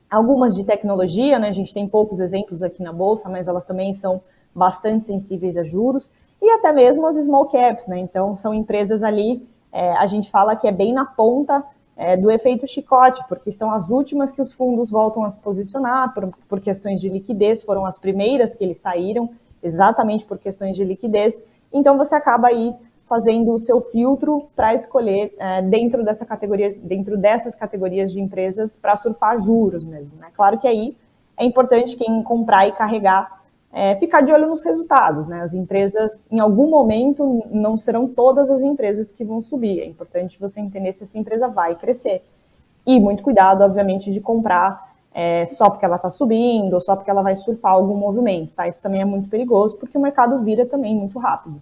Algumas 0.10 0.56
de 0.56 0.63
tecnologia, 0.63 1.38
né? 1.38 1.50
A 1.50 1.53
gente 1.53 1.72
tem 1.72 1.88
poucos 1.88 2.20
exemplos 2.20 2.63
aqui 2.63 2.82
na 2.82 2.91
bolsa, 2.91 3.29
mas 3.29 3.48
elas 3.48 3.63
também 3.63 3.94
são 3.94 4.22
bastante 4.56 5.06
sensíveis 5.06 5.56
a 5.56 5.63
juros 5.63 6.12
e 6.41 6.50
até 6.50 6.72
mesmo 6.72 7.06
as 7.06 7.15
small 7.15 7.46
caps, 7.46 7.86
né? 7.86 8.00
Então 8.00 8.36
são 8.36 8.51
empresas 8.51 9.03
ali, 9.03 9.48
é, 9.72 9.91
a 9.91 10.08
gente 10.08 10.32
fala 10.32 10.56
que 10.56 10.68
é 10.68 10.72
bem 10.72 10.94
na 10.94 11.06
ponta 11.06 11.63
é, 12.00 12.15
do 12.15 12.32
efeito 12.32 12.65
chicote, 12.65 13.22
porque 13.27 13.51
são 13.51 13.70
as 13.70 13.89
últimas 13.89 14.32
que 14.32 14.41
os 14.41 14.53
fundos 14.53 14.89
voltam 14.89 15.25
a 15.25 15.29
se 15.29 15.38
posicionar 15.41 16.13
por, 16.13 16.32
por 16.48 16.62
questões 16.62 17.01
de 17.01 17.10
liquidez, 17.10 17.62
foram 17.62 17.86
as 17.86 17.98
primeiras 17.98 18.56
que 18.56 18.63
eles 18.63 18.77
saíram, 18.77 19.29
exatamente 19.62 20.24
por 20.24 20.38
questões 20.38 20.77
de 20.77 20.86
liquidez. 20.86 21.44
Então 21.74 21.98
você 21.98 22.15
acaba 22.15 22.48
aí 22.48 22.74
fazendo 23.06 23.51
o 23.51 23.60
seu 23.60 23.82
filtro 23.82 24.48
para 24.56 24.74
escolher 24.74 25.36
é, 25.38 25.62
dentro 25.62 26.01
dessa 26.01 26.25
categoria, 26.25 26.74
dentro 26.82 27.18
dessas 27.18 27.53
categorias 27.53 28.13
de 28.13 28.22
empresas 28.22 28.77
para 28.77 28.96
surfar 28.96 29.41
juros 29.41 29.84
mesmo. 29.84 30.15
Né? 30.20 30.27
Claro 30.34 30.58
que 30.58 30.70
aí 30.70 30.96
é 31.38 31.44
importante 31.44 31.98
quem 31.98 32.24
comprar 32.24 32.65
e 32.65 32.72
carregar 32.72 33.38
é, 33.72 33.96
ficar 33.96 34.22
de 34.22 34.32
olho 34.32 34.48
nos 34.48 34.64
resultados. 34.64 35.28
Né? 35.28 35.42
As 35.42 35.54
empresas, 35.54 36.28
em 36.32 36.40
algum 36.40 36.70
momento, 36.70 37.44
não 37.52 37.78
serão 37.78 38.08
todas 38.08 38.50
as 38.50 38.62
empresas 38.62 39.12
que 39.12 39.24
vão 39.24 39.42
subir. 39.42 39.80
É 39.80 39.86
importante 39.86 40.40
você 40.40 40.60
entender 40.60 40.92
se 40.92 41.04
essa 41.04 41.18
empresa 41.18 41.48
vai 41.48 41.76
crescer. 41.76 42.24
E 42.86 43.00
muito 43.00 43.24
cuidado, 43.24 43.64
obviamente, 43.64 44.12
de 44.12 44.20
comprar 44.20 44.90
é, 45.14 45.46
só 45.48 45.70
porque 45.70 45.86
ela 45.86 45.98
está 45.98 46.10
subindo, 46.10 46.74
ou 46.74 46.82
só 46.82 46.96
porque 46.96 47.10
ela 47.10 47.22
vai 47.22 47.36
surfar 47.36 47.74
algum 47.74 47.96
movimento, 47.96 48.54
tá? 48.54 48.68
Isso 48.68 48.82
também 48.82 49.02
é 49.02 49.06
muito 49.06 49.30
perigoso, 49.30 49.78
porque 49.78 49.98
o 49.98 50.02
mercado 50.02 50.40
vira 50.44 50.66
também 50.66 50.96
muito 50.96 51.18
rápido. 51.20 51.62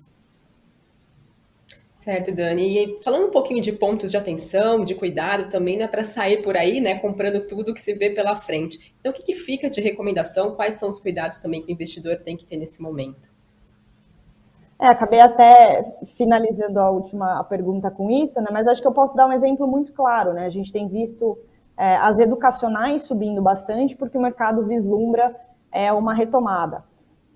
Certo, 2.08 2.34
Dani. 2.34 2.86
E 2.86 3.04
falando 3.04 3.28
um 3.28 3.32
pouquinho 3.32 3.62
de 3.62 3.70
pontos 3.74 4.10
de 4.10 4.16
atenção, 4.16 4.86
de 4.86 4.96
cuidado 4.96 5.50
também, 5.50 5.78
né, 5.78 5.90
para 5.90 6.06
sair 6.06 6.42
por 6.42 6.56
aí, 6.56 6.80
né, 6.80 6.98
comprando 7.00 7.46
tudo 7.46 7.74
que 7.74 7.82
se 7.82 7.94
vê 7.94 8.10
pela 8.12 8.34
frente. 8.34 8.96
Então, 8.98 9.12
o 9.12 9.14
que, 9.14 9.24
que 9.24 9.34
fica 9.34 9.70
de 9.70 9.82
recomendação? 9.82 10.56
Quais 10.56 10.76
são 10.76 10.88
os 10.88 11.02
cuidados 11.02 11.38
também 11.40 11.62
que 11.62 11.70
o 11.70 11.74
investidor 11.74 12.16
tem 12.24 12.38
que 12.38 12.46
ter 12.46 12.56
nesse 12.56 12.82
momento? 12.82 13.30
É, 14.80 14.88
acabei 14.88 15.20
até 15.20 15.98
finalizando 16.16 16.80
a 16.80 16.90
última 16.90 17.44
pergunta 17.44 17.92
com 17.92 18.10
isso, 18.10 18.40
né? 18.40 18.48
Mas 18.54 18.70
acho 18.70 18.82
que 18.82 18.88
eu 18.88 18.94
posso 18.94 19.14
dar 19.14 19.28
um 19.28 19.34
exemplo 19.34 19.68
muito 19.68 19.92
claro, 19.92 20.32
né? 20.32 20.46
A 20.46 20.50
gente 20.50 20.72
tem 20.72 20.88
visto 20.88 21.38
é, 21.78 21.98
as 21.98 22.20
educacionais 22.20 23.04
subindo 23.04 23.42
bastante 23.42 23.98
porque 23.98 24.18
o 24.18 24.22
mercado 24.22 24.66
vislumbra 24.66 25.36
é, 25.74 25.92
uma 25.92 26.14
retomada. 26.14 26.86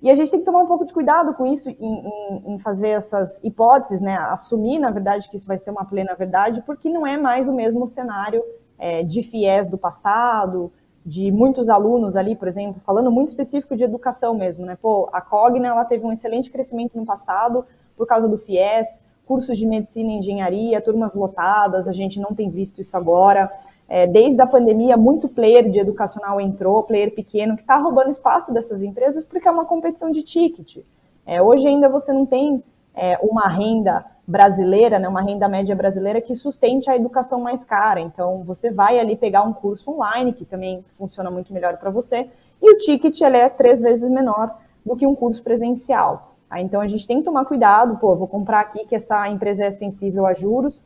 E 0.02 0.10
a 0.10 0.16
gente 0.16 0.32
tem 0.32 0.40
que 0.40 0.46
tomar 0.46 0.60
um 0.60 0.68
pouco 0.68 0.86
de 0.86 0.94
cuidado 0.94 1.34
com 1.36 1.46
isso, 1.46 1.70
em, 1.70 1.76
em, 1.80 2.54
em, 2.54 2.60
fazer 2.60 2.90
essas 2.90 3.40
hipóteses, 3.44 4.02
né? 4.02 4.16
Assumir, 4.16 4.80
na 4.80 4.90
verdade, 4.90 5.30
que 5.30 5.38
isso 5.38 5.48
vai 5.48 5.60
ser 5.60 5.70
uma 5.70 5.86
plena 5.86 6.16
verdade, 6.16 6.64
porque 6.66 6.90
não 6.90 7.06
é 7.06 7.18
mais 7.18 7.48
o 7.48 7.54
mesmo 7.54 7.88
cenário 7.88 8.44
é, 8.80 9.04
de 9.04 9.22
fiéis 9.22 9.70
do 9.70 9.78
passado, 9.78 10.72
de 11.06 11.32
muitos 11.32 11.70
alunos 11.70 12.16
ali, 12.16 12.36
por 12.36 12.48
exemplo, 12.48 12.82
falando 12.84 13.12
muito 13.12 13.30
específico 13.30 13.76
de 13.76 13.84
educação 13.84 14.34
mesmo, 14.34 14.66
né? 14.66 14.76
Pô, 14.82 15.08
a 15.14 15.22
Cogna, 15.22 15.68
ela 15.68 15.86
teve 15.86 16.04
um 16.04 16.12
excelente 16.12 16.50
crescimento 16.50 16.98
no 16.98 17.06
passado 17.06 17.64
por 17.96 18.08
causa 18.08 18.28
do 18.28 18.38
FIES, 18.38 19.00
cursos 19.26 19.58
de 19.58 19.66
medicina 19.66 20.12
e 20.12 20.18
engenharia, 20.18 20.82
turmas 20.82 21.14
lotadas, 21.14 21.88
a 21.88 21.94
gente 21.94 22.20
não 22.20 22.34
tem 22.34 22.50
visto 22.50 22.82
isso 22.82 22.98
agora. 22.98 23.52
É, 23.94 24.08
desde 24.08 24.42
a 24.42 24.48
pandemia, 24.48 24.96
muito 24.96 25.28
player 25.28 25.70
de 25.70 25.78
educacional 25.78 26.40
entrou, 26.40 26.82
player 26.84 27.14
pequeno, 27.14 27.58
que 27.58 27.62
está 27.62 27.76
roubando 27.76 28.10
espaço 28.10 28.54
dessas 28.54 28.82
empresas 28.82 29.26
porque 29.26 29.46
é 29.46 29.52
uma 29.52 29.66
competição 29.66 30.10
de 30.10 30.24
ticket. 30.24 30.78
É, 31.26 31.42
hoje 31.42 31.68
ainda 31.68 31.90
você 31.90 32.14
não 32.14 32.26
tem 32.26 32.64
é, 32.96 33.20
uma 33.22 33.50
renda 33.50 34.06
brasileira, 34.26 34.98
né, 34.98 35.10
uma 35.10 35.22
renda 35.22 35.46
média 35.50 35.76
brasileira 35.76 36.22
que 36.22 36.34
sustente 36.38 36.90
a 36.90 36.96
educação 36.96 37.42
mais 37.42 37.66
cara. 37.66 38.00
Então, 38.00 38.46
você 38.46 38.72
vai 38.72 38.98
ali 38.98 39.18
pegar 39.18 39.44
um 39.44 39.52
curso 39.52 39.92
online, 39.92 40.32
que 40.32 40.46
também 40.46 40.86
funciona 40.98 41.30
muito 41.30 41.54
melhor 41.54 41.76
para 41.76 41.90
você, 41.90 42.30
e 42.62 42.72
o 42.72 42.78
ticket 42.78 43.20
ele 43.20 43.36
é 43.36 43.50
três 43.50 43.82
vezes 43.82 44.10
menor 44.10 44.56
do 44.86 44.96
que 44.96 45.06
um 45.06 45.14
curso 45.14 45.44
presencial. 45.44 46.38
Tá? 46.50 46.62
Então, 46.62 46.80
a 46.80 46.88
gente 46.88 47.06
tem 47.06 47.18
que 47.18 47.26
tomar 47.26 47.44
cuidado, 47.44 47.98
pô, 47.98 48.16
vou 48.16 48.28
comprar 48.30 48.62
aqui 48.62 48.86
que 48.86 48.96
essa 48.96 49.28
empresa 49.28 49.66
é 49.66 49.72
sensível 49.72 50.26
a 50.26 50.34
juros, 50.34 50.82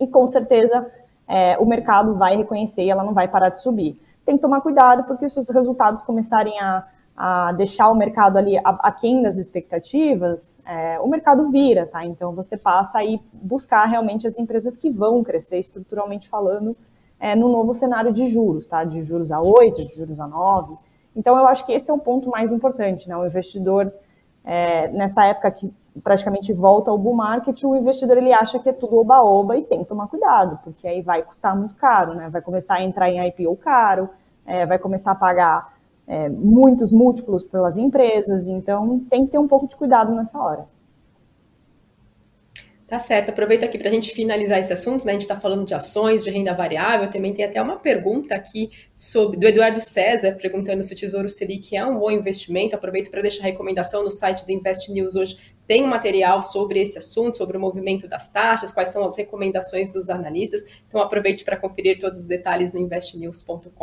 e 0.00 0.06
com 0.06 0.26
certeza 0.26 0.90
é, 1.28 1.56
o 1.58 1.66
mercado 1.66 2.14
vai 2.14 2.36
reconhecer 2.36 2.82
e 2.82 2.90
ela 2.90 3.02
não 3.02 3.14
vai 3.14 3.28
parar 3.28 3.48
de 3.48 3.60
subir. 3.60 3.98
Tem 4.24 4.36
que 4.36 4.42
tomar 4.42 4.60
cuidado, 4.60 5.04
porque 5.04 5.28
se 5.28 5.38
os 5.38 5.48
resultados 5.50 6.02
começarem 6.02 6.58
a, 6.60 6.86
a 7.16 7.52
deixar 7.52 7.90
o 7.90 7.94
mercado 7.94 8.36
ali 8.36 8.58
aquém 8.64 9.22
das 9.22 9.36
expectativas, 9.36 10.56
é, 10.66 10.98
o 11.00 11.08
mercado 11.08 11.50
vira, 11.50 11.86
tá? 11.86 12.04
Então 12.04 12.32
você 12.32 12.56
passa 12.56 12.98
a 12.98 13.04
ir 13.04 13.20
buscar 13.32 13.84
realmente 13.86 14.26
as 14.26 14.38
empresas 14.38 14.76
que 14.76 14.90
vão 14.90 15.22
crescer 15.22 15.58
estruturalmente 15.58 16.28
falando 16.28 16.76
é, 17.20 17.34
no 17.34 17.48
novo 17.48 17.74
cenário 17.74 18.12
de 18.12 18.28
juros, 18.28 18.66
tá? 18.66 18.84
De 18.84 19.02
juros 19.02 19.30
a 19.30 19.40
8, 19.40 19.88
de 19.88 19.94
juros 19.94 20.18
a 20.18 20.26
9. 20.26 20.76
Então 21.14 21.38
eu 21.38 21.46
acho 21.46 21.64
que 21.64 21.72
esse 21.72 21.90
é 21.90 21.94
o 21.94 21.98
ponto 21.98 22.28
mais 22.28 22.50
importante, 22.50 23.08
né? 23.08 23.16
O 23.16 23.26
investidor, 23.26 23.92
é, 24.44 24.88
nessa 24.88 25.24
época 25.24 25.50
que 25.50 25.72
praticamente 26.02 26.52
volta 26.52 26.90
ao 26.90 26.98
bull 26.98 27.14
market, 27.14 27.62
o 27.62 27.76
investidor 27.76 28.18
ele 28.18 28.32
acha 28.32 28.58
que 28.58 28.68
é 28.68 28.72
tudo 28.72 28.96
oba-oba 28.96 29.56
e 29.56 29.62
tem 29.62 29.80
que 29.80 29.88
tomar 29.88 30.08
cuidado, 30.08 30.58
porque 30.64 30.88
aí 30.88 31.02
vai 31.02 31.22
custar 31.22 31.56
muito 31.56 31.74
caro, 31.76 32.14
né? 32.14 32.28
Vai 32.28 32.42
começar 32.42 32.74
a 32.74 32.82
entrar 32.82 33.10
em 33.10 33.26
IPO 33.28 33.56
caro, 33.56 34.08
é, 34.44 34.66
vai 34.66 34.78
começar 34.78 35.12
a 35.12 35.14
pagar 35.14 35.74
é, 36.06 36.28
muitos 36.28 36.92
múltiplos 36.92 37.44
pelas 37.44 37.78
empresas, 37.78 38.48
então 38.48 39.00
tem 39.08 39.24
que 39.24 39.30
ter 39.30 39.38
um 39.38 39.48
pouco 39.48 39.68
de 39.68 39.76
cuidado 39.76 40.12
nessa 40.14 40.38
hora. 40.38 40.66
Tá 42.86 42.98
certo, 42.98 43.30
aproveita 43.30 43.64
aqui 43.64 43.78
para 43.78 43.88
a 43.88 43.92
gente 43.92 44.12
finalizar 44.12 44.58
esse 44.58 44.72
assunto, 44.72 45.06
né? 45.06 45.12
A 45.12 45.14
gente 45.14 45.22
está 45.22 45.34
falando 45.34 45.64
de 45.64 45.72
ações, 45.72 46.22
de 46.22 46.30
renda 46.30 46.52
variável, 46.52 47.10
também 47.10 47.32
tem 47.32 47.42
até 47.42 47.60
uma 47.60 47.76
pergunta 47.76 48.34
aqui 48.34 48.70
sobre 48.94 49.38
do 49.38 49.46
Eduardo 49.46 49.80
César, 49.80 50.36
perguntando 50.36 50.82
se 50.82 50.92
o 50.92 50.96
Tesouro 50.96 51.26
Selic 51.26 51.74
é 51.74 51.84
um 51.84 51.98
bom 51.98 52.10
investimento. 52.10 52.76
Aproveito 52.76 53.10
para 53.10 53.22
deixar 53.22 53.44
a 53.44 53.46
recomendação 53.46 54.04
no 54.04 54.10
site 54.10 54.44
do 54.44 54.52
Invest 54.52 54.92
News 54.92 55.16
hoje 55.16 55.38
tem 55.66 55.82
um 55.82 55.86
material 55.86 56.42
sobre 56.42 56.80
esse 56.80 56.98
assunto, 56.98 57.38
sobre 57.38 57.56
o 57.56 57.60
movimento 57.60 58.06
das 58.06 58.28
taxas, 58.28 58.72
quais 58.72 58.90
são 58.90 59.04
as 59.04 59.16
recomendações 59.16 59.88
dos 59.88 60.10
analistas. 60.10 60.64
Então 60.88 61.00
aproveite 61.00 61.44
para 61.44 61.56
conferir 61.56 61.98
todos 61.98 62.20
os 62.20 62.26
detalhes 62.26 62.72
no 62.72 62.80
investnews.com.br. 62.80 63.74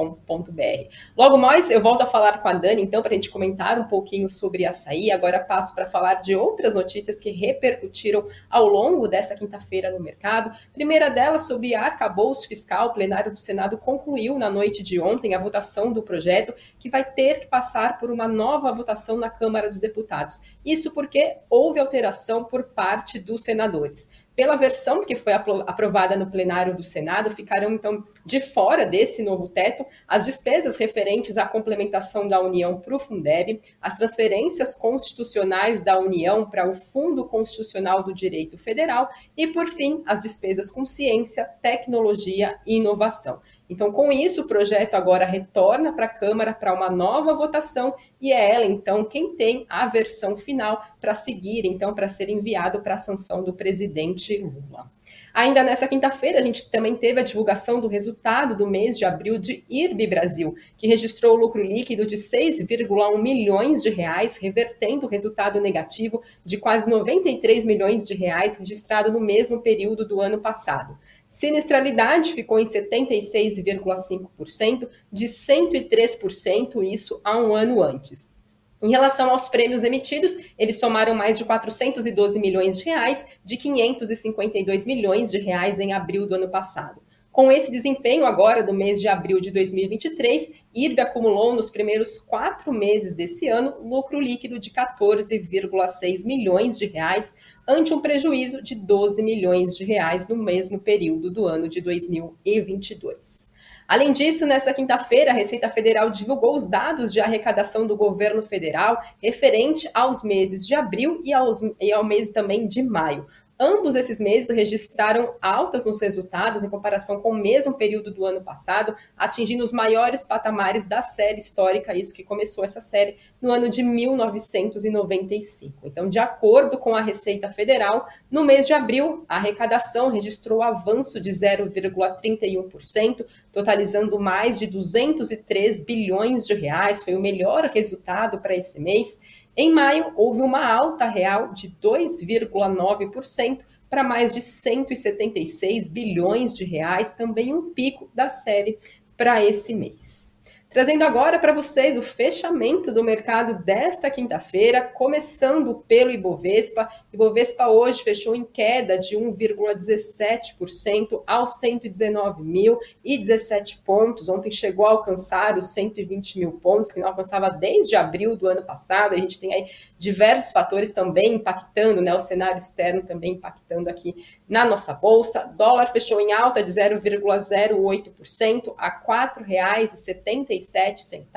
Logo 1.17 1.37
mais, 1.37 1.69
eu 1.69 1.81
volto 1.81 2.01
a 2.01 2.05
falar 2.05 2.39
com 2.39 2.47
a 2.47 2.53
Dani, 2.53 2.81
então, 2.81 3.01
para 3.01 3.11
a 3.11 3.15
gente 3.15 3.29
comentar 3.29 3.79
um 3.79 3.85
pouquinho 3.85 4.29
sobre 4.29 4.65
açaí. 4.65 5.11
Agora 5.11 5.39
passo 5.39 5.73
para 5.73 5.87
falar 5.87 6.15
de 6.15 6.35
outras 6.35 6.73
notícias 6.73 7.19
que 7.19 7.31
repercutiram 7.31 8.27
ao 8.49 8.67
longo 8.67 9.07
dessa 9.07 9.35
quinta-feira 9.35 9.91
no 9.91 9.99
mercado. 9.99 10.55
Primeira 10.73 11.09
delas, 11.09 11.47
sobre 11.47 11.75
arcabouço 11.75 12.47
fiscal, 12.47 12.87
o 12.87 12.93
plenário 12.93 13.31
do 13.31 13.39
Senado 13.39 13.77
concluiu 13.77 14.37
na 14.37 14.49
noite 14.49 14.83
de 14.83 14.99
ontem 14.99 15.35
a 15.35 15.39
votação 15.39 15.91
do 15.91 16.03
projeto, 16.03 16.53
que 16.79 16.89
vai 16.89 17.03
ter 17.03 17.39
que 17.39 17.47
passar 17.47 17.97
por 17.97 18.11
uma 18.11 18.27
nova 18.27 18.71
votação 18.71 19.17
na 19.17 19.29
Câmara 19.29 19.69
dos 19.69 19.79
Deputados. 19.79 20.41
Isso 20.65 20.91
porque 20.91 21.37
houve 21.49 21.79
alteração 21.79 22.43
por 22.43 22.63
parte 22.63 23.19
dos 23.19 23.43
senadores. 23.43 24.07
Pela 24.33 24.55
versão 24.55 25.03
que 25.03 25.15
foi 25.15 25.33
aprovada 25.33 26.15
no 26.15 26.25
plenário 26.25 26.75
do 26.75 26.81
Senado, 26.81 27.29
ficarão 27.29 27.73
então 27.73 28.03
de 28.25 28.39
fora 28.39 28.85
desse 28.85 29.21
novo 29.21 29.47
teto 29.47 29.85
as 30.07 30.25
despesas 30.25 30.77
referentes 30.77 31.37
à 31.37 31.45
complementação 31.45 32.27
da 32.27 32.41
União 32.41 32.79
para 32.79 32.95
o 32.95 32.99
Fundeb, 32.99 33.61
as 33.81 33.97
transferências 33.97 34.73
constitucionais 34.73 35.81
da 35.81 35.99
União 35.99 36.49
para 36.49 36.67
o 36.67 36.73
Fundo 36.73 37.27
Constitucional 37.27 38.03
do 38.03 38.13
Direito 38.13 38.57
Federal 38.57 39.09
e, 39.35 39.47
por 39.47 39.67
fim, 39.67 40.01
as 40.07 40.21
despesas 40.21 40.69
com 40.69 40.85
ciência, 40.85 41.43
tecnologia 41.61 42.57
e 42.65 42.77
inovação. 42.77 43.41
Então, 43.71 43.89
com 43.89 44.11
isso, 44.11 44.41
o 44.41 44.47
projeto 44.47 44.95
agora 44.95 45.23
retorna 45.23 45.93
para 45.93 46.03
a 46.03 46.09
Câmara 46.09 46.53
para 46.53 46.73
uma 46.73 46.89
nova 46.89 47.33
votação 47.33 47.95
e 48.19 48.33
é 48.33 48.53
ela, 48.53 48.65
então, 48.65 49.05
quem 49.05 49.33
tem 49.37 49.65
a 49.69 49.87
versão 49.87 50.37
final 50.37 50.83
para 50.99 51.15
seguir, 51.15 51.65
então, 51.65 51.95
para 51.95 52.09
ser 52.09 52.27
enviado 52.27 52.81
para 52.81 52.95
a 52.95 52.97
sanção 52.97 53.41
do 53.41 53.53
presidente 53.53 54.37
Lula. 54.39 54.91
Ainda 55.33 55.63
nessa 55.63 55.87
quinta-feira, 55.87 56.39
a 56.39 56.41
gente 56.41 56.69
também 56.69 56.97
teve 56.97 57.21
a 57.21 57.23
divulgação 57.23 57.79
do 57.79 57.87
resultado 57.87 58.57
do 58.57 58.67
mês 58.67 58.97
de 58.97 59.05
abril 59.05 59.37
de 59.37 59.63
IRB 59.69 60.05
Brasil, 60.05 60.53
que 60.75 60.87
registrou 60.87 61.37
lucro 61.37 61.63
líquido 61.63 62.05
de 62.05 62.17
6,1 62.17 63.21
milhões 63.21 63.81
de 63.81 63.89
reais, 63.89 64.35
revertendo 64.35 65.05
o 65.05 65.09
resultado 65.09 65.61
negativo 65.61 66.21
de 66.43 66.57
quase 66.57 66.89
93 66.89 67.63
milhões 67.63 68.03
de 68.03 68.13
reais 68.13 68.57
registrado 68.57 69.09
no 69.09 69.21
mesmo 69.21 69.61
período 69.61 70.05
do 70.05 70.19
ano 70.19 70.39
passado. 70.39 70.97
Sinistralidade 71.31 72.33
ficou 72.33 72.59
em 72.59 72.65
76,5%, 72.65 74.89
de 75.09 75.27
103%, 75.27 76.83
isso 76.83 77.21
há 77.23 77.37
um 77.37 77.55
ano 77.55 77.81
antes. 77.81 78.35
Em 78.83 78.91
relação 78.91 79.29
aos 79.29 79.47
prêmios 79.47 79.85
emitidos, 79.85 80.35
eles 80.59 80.77
somaram 80.77 81.15
mais 81.15 81.37
de 81.37 81.45
412 81.45 82.37
milhões 82.37 82.79
de 82.79 82.83
reais, 82.83 83.25
de 83.45 83.55
552 83.55 84.85
milhões 84.85 85.31
de 85.31 85.39
reais 85.39 85.79
em 85.79 85.93
abril 85.93 86.27
do 86.27 86.35
ano 86.35 86.49
passado. 86.49 87.01
Com 87.31 87.49
esse 87.49 87.71
desempenho 87.71 88.25
agora 88.25 88.61
do 88.61 88.73
mês 88.73 88.99
de 88.99 89.07
abril 89.07 89.39
de 89.39 89.51
2023, 89.51 90.51
IRB 90.75 90.99
acumulou 90.99 91.55
nos 91.55 91.71
primeiros 91.71 92.19
quatro 92.19 92.73
meses 92.73 93.15
desse 93.15 93.47
ano 93.47 93.75
lucro 93.81 94.19
líquido 94.19 94.59
de 94.59 94.69
14,6 94.69 96.25
milhões 96.25 96.77
de 96.77 96.87
reais, 96.87 97.33
ante 97.71 97.93
um 97.93 98.01
prejuízo 98.01 98.61
de 98.61 98.75
12 98.75 99.23
milhões 99.23 99.75
de 99.75 99.85
reais 99.85 100.27
no 100.27 100.35
mesmo 100.35 100.77
período 100.77 101.31
do 101.31 101.47
ano 101.47 101.69
de 101.69 101.79
2022. 101.79 103.49
Além 103.87 104.11
disso, 104.11 104.45
nesta 104.45 104.73
quinta-feira, 104.73 105.31
a 105.31 105.33
Receita 105.33 105.67
Federal 105.67 106.09
divulgou 106.09 106.55
os 106.55 106.65
dados 106.65 107.11
de 107.11 107.19
arrecadação 107.19 107.85
do 107.85 107.97
governo 107.97 108.41
federal 108.41 109.01
referente 109.21 109.89
aos 109.93 110.23
meses 110.23 110.65
de 110.65 110.73
abril 110.73 111.21
e, 111.25 111.33
aos, 111.33 111.61
e 111.79 111.91
ao 111.91 112.03
mês 112.03 112.29
também 112.29 112.67
de 112.67 112.81
maio. 112.81 113.27
Ambos 113.63 113.93
esses 113.93 114.19
meses 114.19 114.49
registraram 114.49 115.35
altas 115.39 115.85
nos 115.85 116.01
resultados 116.01 116.63
em 116.63 116.69
comparação 116.69 117.21
com 117.21 117.29
o 117.29 117.39
mesmo 117.39 117.77
período 117.77 118.09
do 118.09 118.25
ano 118.25 118.41
passado, 118.41 118.95
atingindo 119.15 119.63
os 119.63 119.71
maiores 119.71 120.23
patamares 120.23 120.87
da 120.87 121.03
série 121.03 121.37
histórica, 121.37 121.95
isso 121.95 122.11
que 122.11 122.23
começou 122.23 122.65
essa 122.65 122.81
série 122.81 123.17
no 123.39 123.51
ano 123.51 123.69
de 123.69 123.83
1995. 123.83 125.85
Então, 125.85 126.09
de 126.09 126.17
acordo 126.17 126.79
com 126.79 126.95
a 126.95 127.01
Receita 127.01 127.51
Federal, 127.51 128.07
no 128.31 128.43
mês 128.43 128.65
de 128.65 128.73
abril, 128.73 129.25
a 129.29 129.35
arrecadação 129.35 130.09
registrou 130.09 130.63
avanço 130.63 131.21
de 131.21 131.29
0,31%, 131.29 133.23
totalizando 133.51 134.19
mais 134.19 134.57
de 134.57 134.65
203 134.65 135.81
bilhões 135.81 136.47
de 136.47 136.55
reais, 136.55 137.03
foi 137.03 137.13
o 137.13 137.21
melhor 137.21 137.65
resultado 137.65 138.39
para 138.39 138.55
esse 138.55 138.79
mês. 138.79 139.19
Em 139.55 139.71
maio, 139.71 140.13
houve 140.15 140.41
uma 140.41 140.65
alta 140.65 141.05
real 141.05 141.53
de 141.53 141.69
2,9% 141.81 143.65
para 143.89 144.03
mais 144.03 144.33
de 144.33 144.39
176 144.39 145.89
bilhões 145.89 146.53
de 146.53 146.63
reais, 146.63 147.11
também 147.11 147.53
um 147.53 147.73
pico 147.73 148.09
da 148.13 148.29
série 148.29 148.79
para 149.17 149.43
esse 149.43 149.75
mês. 149.75 150.30
Trazendo 150.71 151.03
agora 151.03 151.37
para 151.37 151.51
vocês 151.51 151.97
o 151.97 152.01
fechamento 152.01 152.93
do 152.93 153.03
mercado 153.03 153.61
desta 153.61 154.09
quinta-feira, 154.09 154.81
começando 154.81 155.83
pelo 155.85 156.11
Ibovespa. 156.11 156.87
Ibovespa 157.11 157.67
hoje 157.67 158.01
fechou 158.01 158.33
em 158.33 158.45
queda 158.45 158.97
de 158.97 159.17
1,17% 159.17 161.23
aos 161.27 161.61
119.017 161.61 163.83
pontos. 163.83 164.29
Ontem 164.29 164.49
chegou 164.49 164.85
a 164.85 164.91
alcançar 164.91 165.57
os 165.57 165.73
120 165.73 166.39
mil 166.39 166.53
pontos, 166.53 166.93
que 166.93 167.01
não 167.01 167.09
alcançava 167.09 167.49
desde 167.49 167.97
abril 167.97 168.37
do 168.37 168.47
ano 168.47 168.63
passado. 168.63 169.13
A 169.13 169.17
gente 169.17 169.41
tem 169.41 169.53
aí 169.53 169.65
diversos 170.01 170.51
fatores 170.51 170.91
também 170.91 171.35
impactando, 171.35 172.01
né? 172.01 172.11
O 172.11 172.19
cenário 172.19 172.57
externo 172.57 173.03
também 173.03 173.33
impactando 173.33 173.87
aqui 173.87 174.25
na 174.49 174.65
nossa 174.65 174.95
bolsa. 174.95 175.53
Dólar 175.55 175.91
fechou 175.91 176.19
em 176.19 176.33
alta 176.33 176.63
de 176.63 176.71
0,08% 176.71 178.73
a 178.79 178.89
R$ 178.89 179.05
4,77 179.37 181.27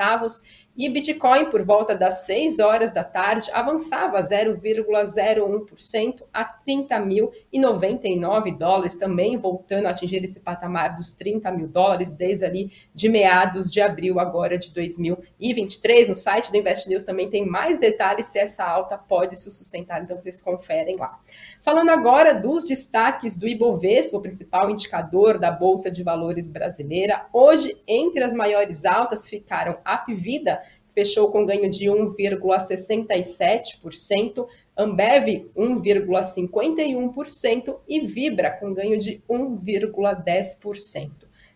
e 0.77 0.89
Bitcoin, 0.89 1.45
por 1.45 1.63
volta 1.63 1.95
das 1.95 2.25
6 2.25 2.59
horas 2.59 2.91
da 2.91 3.01
tarde, 3.01 3.49
avançava 3.53 4.21
0,01% 4.21 6.23
a 6.33 6.43
30.099 6.43 8.57
dólares, 8.57 8.97
também 8.97 9.37
voltando 9.37 9.85
a 9.85 9.91
atingir 9.91 10.21
esse 10.21 10.41
patamar 10.41 10.97
dos 10.97 11.13
30 11.13 11.49
mil 11.53 11.69
dólares 11.69 12.11
desde 12.11 12.43
ali 12.43 12.73
de 12.93 13.07
meados 13.07 13.71
de 13.71 13.79
abril 13.79 14.19
agora 14.19 14.57
de 14.57 14.73
2023. 14.73 16.09
No 16.09 16.15
site 16.15 16.51
do 16.51 16.57
Invest 16.57 16.89
News 16.89 17.03
também 17.03 17.29
tem 17.29 17.45
mais 17.45 17.77
detalhes 17.77 18.25
se 18.25 18.37
essa 18.37 18.65
alta 18.65 18.97
pode 18.97 19.37
se 19.37 19.49
sustentar, 19.49 20.03
então 20.03 20.19
vocês 20.19 20.41
conferem 20.41 20.97
lá. 20.97 21.17
Falando 21.61 21.89
agora 21.89 22.33
dos 22.33 22.65
destaques 22.65 23.37
do 23.37 23.47
Ibovespa, 23.47 24.17
o 24.17 24.21
principal 24.21 24.69
indicador 24.69 25.39
da 25.39 25.51
Bolsa 25.51 25.89
de 25.89 26.03
Valores 26.03 26.49
brasileira, 26.49 27.27
hoje 27.31 27.81
entre 27.87 28.25
as 28.25 28.33
maiores 28.33 28.83
altas 28.83 29.29
ficaram 29.29 29.79
a 29.85 29.97
Pivida 29.97 30.64
fechou 30.95 31.29
com 31.29 31.45
ganho 31.45 31.69
de 31.69 31.85
1,67%, 31.85 34.47
Ambev 34.75 35.45
1,51% 35.55 37.77
e 37.87 38.07
Vibra 38.07 38.49
com 38.51 38.73
ganho 38.73 38.97
de 38.97 39.21
1,10%. 39.29 41.11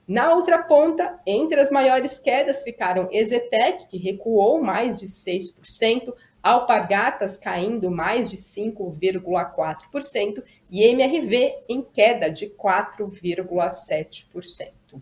Na 0.08 0.31
outra 0.34 0.62
ponta, 0.63 1.19
entre 1.25 1.60
as 1.60 1.72
maiores 1.72 2.19
quedas 2.19 2.63
ficaram 2.63 3.10
Ezetec, 3.12 3.88
que 3.88 3.98
recuou 3.98 4.62
mais 4.62 5.00
de 5.00 5.08
6%, 5.08 6.13
Alpargatas 6.41 7.38
caindo 7.38 7.91
mais 7.91 8.29
de 8.29 8.38
5,4% 8.38 10.41
e 10.72 10.86
MRV 10.86 11.53
em 11.67 11.81
queda 11.81 12.29
de 12.29 12.48
4,7%. 12.48 15.01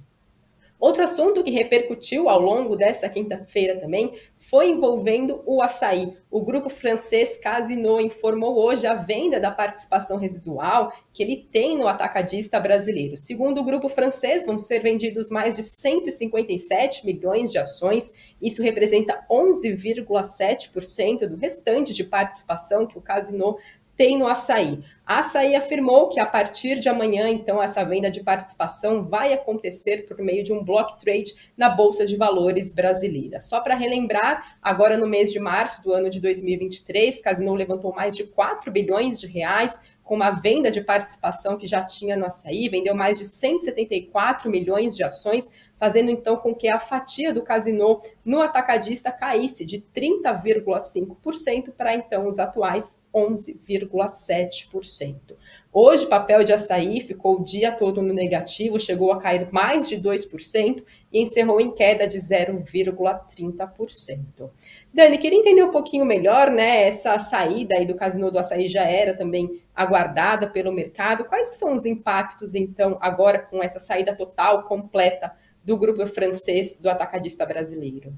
Outro 0.79 1.03
assunto 1.03 1.43
que 1.43 1.49
repercutiu 1.49 2.29
ao 2.29 2.39
longo 2.39 2.75
desta 2.75 3.09
quinta-feira 3.09 3.79
também 3.79 4.13
foi 4.37 4.69
envolvendo 4.69 5.41
o 5.43 5.59
açaí. 5.59 6.15
O 6.29 6.41
grupo 6.41 6.69
francês 6.69 7.35
Casino 7.35 7.99
informou 7.99 8.55
hoje 8.59 8.85
a 8.85 8.93
venda 8.93 9.39
da 9.39 9.49
participação 9.49 10.17
residual 10.17 10.93
que 11.11 11.23
ele 11.23 11.47
tem 11.51 11.75
no 11.75 11.87
atacadista 11.87 12.59
brasileiro. 12.59 13.17
Segundo 13.17 13.59
o 13.59 13.63
grupo 13.63 13.89
francês, 13.89 14.45
vão 14.45 14.59
ser 14.59 14.79
vendidos 14.79 15.31
mais 15.31 15.55
de 15.55 15.63
157 15.63 17.03
milhões 17.03 17.51
de 17.51 17.57
ações. 17.57 18.13
Isso 18.39 18.61
representa 18.61 19.25
11,7% 19.31 21.25
do 21.27 21.37
restante 21.37 21.91
de 21.91 22.03
participação 22.03 22.85
que 22.85 22.99
o 22.99 23.01
Casino 23.01 23.57
tem 23.97 24.17
no 24.17 24.27
açaí. 24.27 24.79
A 25.07 25.19
Açaí 25.19 25.55
afirmou 25.55 26.09
que 26.09 26.19
a 26.19 26.25
partir 26.25 26.79
de 26.79 26.89
amanhã, 26.89 27.29
então, 27.29 27.63
essa 27.63 27.81
venda 27.85 28.11
de 28.11 28.21
participação 28.21 29.07
vai 29.07 29.31
acontecer 29.31 30.05
por 30.05 30.17
meio 30.17 30.43
de 30.43 30.51
um 30.51 30.61
block 30.61 30.99
trade 30.99 31.33
na 31.55 31.69
Bolsa 31.69 32.05
de 32.05 32.17
Valores 32.17 32.73
brasileira. 32.73 33.39
Só 33.39 33.61
para 33.61 33.73
relembrar, 33.73 34.57
agora 34.61 34.97
no 34.97 35.07
mês 35.07 35.31
de 35.31 35.39
março 35.39 35.81
do 35.81 35.93
ano 35.93 36.09
de 36.09 36.19
2023, 36.19 37.21
Casino 37.21 37.55
levantou 37.55 37.93
mais 37.93 38.17
de 38.17 38.25
4 38.25 38.69
bilhões 38.69 39.17
de 39.17 39.27
reais 39.27 39.79
com 40.03 40.15
uma 40.15 40.31
venda 40.31 40.71
de 40.71 40.81
participação 40.81 41.57
que 41.57 41.67
já 41.67 41.83
tinha 41.83 42.17
no 42.17 42.25
açaí, 42.25 42.67
vendeu 42.69 42.95
mais 42.95 43.17
de 43.17 43.25
174 43.25 44.49
milhões 44.49 44.95
de 44.95 45.03
ações, 45.03 45.49
fazendo 45.77 46.09
então 46.09 46.37
com 46.37 46.55
que 46.55 46.67
a 46.67 46.79
fatia 46.79 47.33
do 47.33 47.41
casino 47.41 48.01
no 48.25 48.41
atacadista 48.41 49.11
caísse 49.11 49.65
de 49.65 49.83
30,5% 49.95 51.71
para 51.77 51.93
então 51.93 52.27
os 52.27 52.39
atuais 52.39 52.97
11,7%. 53.17 55.35
Hoje, 55.73 56.05
papel 56.05 56.43
de 56.43 56.53
açaí 56.53 57.01
ficou 57.01 57.39
o 57.39 57.43
dia 57.43 57.71
todo 57.71 57.99
no 58.01 58.13
negativo, 58.13 58.79
chegou 58.79 59.11
a 59.11 59.19
cair 59.19 59.51
mais 59.51 59.89
de 59.89 59.97
2% 59.97 60.83
e 61.11 61.21
encerrou 61.21 61.59
em 61.59 61.71
queda 61.71 62.07
de 62.07 62.17
0,30%. 62.17 64.49
Dani, 64.93 65.17
queria 65.17 65.39
entender 65.39 65.63
um 65.63 65.71
pouquinho 65.71 66.05
melhor, 66.05 66.49
né? 66.49 66.87
Essa 66.87 67.19
saída 67.19 67.75
aí 67.75 67.85
do 67.85 67.95
Casino 67.95 68.31
do 68.31 68.39
Açaí 68.39 68.67
já 68.67 68.83
era 68.83 69.13
também 69.13 69.61
aguardada 69.75 70.47
pelo 70.47 70.71
mercado. 70.71 71.25
Quais 71.25 71.55
são 71.55 71.75
os 71.75 71.85
impactos, 71.85 72.55
então, 72.55 72.97
agora 72.99 73.39
com 73.39 73.61
essa 73.61 73.79
saída 73.79 74.15
total, 74.15 74.63
completa 74.63 75.31
do 75.63 75.77
grupo 75.77 76.05
francês 76.07 76.75
do 76.75 76.89
atacadista 76.89 77.45
brasileiro? 77.45 78.11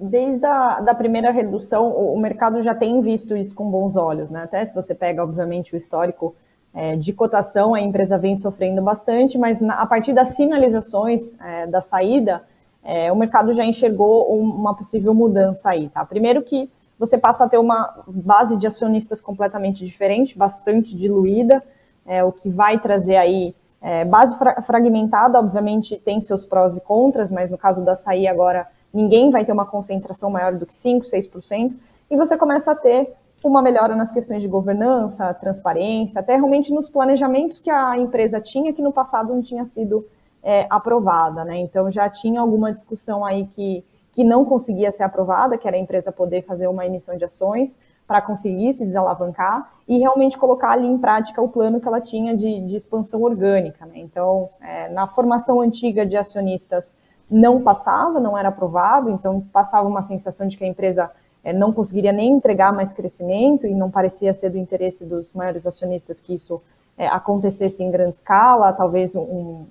Desde 0.00 0.44
a 0.44 0.80
da 0.80 0.94
primeira 0.94 1.30
redução, 1.30 1.90
o 1.90 2.18
mercado 2.18 2.60
já 2.62 2.74
tem 2.74 3.00
visto 3.00 3.36
isso 3.36 3.54
com 3.54 3.70
bons 3.70 3.96
olhos, 3.96 4.28
né? 4.28 4.42
Até 4.42 4.64
se 4.64 4.74
você 4.74 4.94
pega, 4.94 5.22
obviamente, 5.22 5.74
o 5.74 5.76
histórico 5.76 6.34
é, 6.74 6.96
de 6.96 7.12
cotação, 7.12 7.74
a 7.74 7.80
empresa 7.80 8.18
vem 8.18 8.36
sofrendo 8.36 8.82
bastante, 8.82 9.38
mas 9.38 9.60
na, 9.60 9.74
a 9.80 9.86
partir 9.86 10.12
das 10.12 10.30
sinalizações 10.30 11.34
é, 11.40 11.66
da 11.68 11.80
saída, 11.80 12.42
é, 12.82 13.10
o 13.12 13.16
mercado 13.16 13.52
já 13.52 13.64
enxergou 13.64 14.28
uma 14.38 14.74
possível 14.74 15.14
mudança 15.14 15.70
aí, 15.70 15.88
tá? 15.88 16.04
Primeiro 16.04 16.42
que 16.42 16.68
você 16.98 17.16
passa 17.16 17.44
a 17.44 17.48
ter 17.48 17.58
uma 17.58 18.04
base 18.06 18.56
de 18.56 18.66
acionistas 18.66 19.20
completamente 19.20 19.84
diferente, 19.84 20.36
bastante 20.36 20.96
diluída, 20.96 21.62
é, 22.04 22.24
o 22.24 22.32
que 22.32 22.48
vai 22.48 22.78
trazer 22.78 23.16
aí 23.16 23.54
é, 23.80 24.04
base 24.04 24.36
fra 24.36 24.62
fragmentada, 24.62 25.38
obviamente 25.38 25.96
tem 25.96 26.20
seus 26.20 26.44
prós 26.44 26.76
e 26.76 26.80
contras, 26.80 27.30
mas 27.30 27.50
no 27.50 27.58
caso 27.58 27.84
da 27.84 27.92
açaí 27.92 28.26
agora 28.26 28.66
ninguém 28.92 29.30
vai 29.30 29.44
ter 29.44 29.52
uma 29.52 29.66
concentração 29.66 30.30
maior 30.30 30.54
do 30.54 30.66
que 30.66 30.74
5%, 30.74 31.02
6%, 31.02 31.74
e 32.10 32.16
você 32.16 32.36
começa 32.36 32.72
a 32.72 32.74
ter 32.74 33.14
uma 33.44 33.62
melhora 33.62 33.94
nas 33.94 34.12
questões 34.12 34.40
de 34.40 34.48
governança, 34.48 35.32
transparência, 35.34 36.20
até 36.20 36.36
realmente 36.36 36.72
nos 36.72 36.88
planejamentos 36.88 37.58
que 37.58 37.70
a 37.70 37.96
empresa 37.98 38.40
tinha, 38.40 38.72
que 38.72 38.82
no 38.82 38.92
passado 38.92 39.32
não 39.32 39.42
tinha 39.42 39.64
sido 39.64 40.06
é, 40.42 40.66
aprovada, 40.70 41.44
né? 41.44 41.58
Então 41.58 41.90
já 41.90 42.08
tinha 42.08 42.40
alguma 42.40 42.72
discussão 42.72 43.24
aí 43.24 43.46
que, 43.46 43.84
que 44.12 44.24
não 44.24 44.44
conseguia 44.44 44.90
ser 44.90 45.02
aprovada, 45.02 45.58
que 45.58 45.66
era 45.66 45.76
a 45.76 45.80
empresa 45.80 46.10
poder 46.10 46.42
fazer 46.42 46.66
uma 46.66 46.86
emissão 46.86 47.16
de 47.16 47.24
ações 47.24 47.78
para 48.06 48.22
conseguir 48.22 48.72
se 48.72 48.84
desalavancar 48.84 49.68
e 49.88 49.98
realmente 49.98 50.38
colocar 50.38 50.70
ali 50.70 50.86
em 50.86 50.96
prática 50.96 51.42
o 51.42 51.48
plano 51.48 51.80
que 51.80 51.88
ela 51.88 52.00
tinha 52.00 52.36
de, 52.36 52.60
de 52.60 52.76
expansão 52.76 53.22
orgânica. 53.22 53.84
Né? 53.84 53.94
Então, 53.96 54.48
é, 54.60 54.88
na 54.88 55.08
formação 55.08 55.60
antiga 55.60 56.06
de 56.06 56.16
acionistas, 56.16 56.94
não 57.30 57.62
passava, 57.62 58.20
não 58.20 58.38
era 58.38 58.48
aprovado, 58.48 59.10
então 59.10 59.40
passava 59.52 59.88
uma 59.88 60.02
sensação 60.02 60.46
de 60.46 60.56
que 60.56 60.64
a 60.64 60.68
empresa 60.68 61.10
é, 61.42 61.52
não 61.52 61.72
conseguiria 61.72 62.12
nem 62.12 62.32
entregar 62.32 62.72
mais 62.72 62.92
crescimento 62.92 63.66
e 63.66 63.74
não 63.74 63.90
parecia 63.90 64.32
ser 64.32 64.50
do 64.50 64.58
interesse 64.58 65.04
dos 65.04 65.32
maiores 65.32 65.66
acionistas 65.66 66.20
que 66.20 66.34
isso 66.34 66.60
é, 66.96 67.06
acontecesse 67.06 67.82
em 67.82 67.90
grande 67.90 68.16
escala, 68.16 68.72
talvez 68.72 69.14
um, 69.14 69.64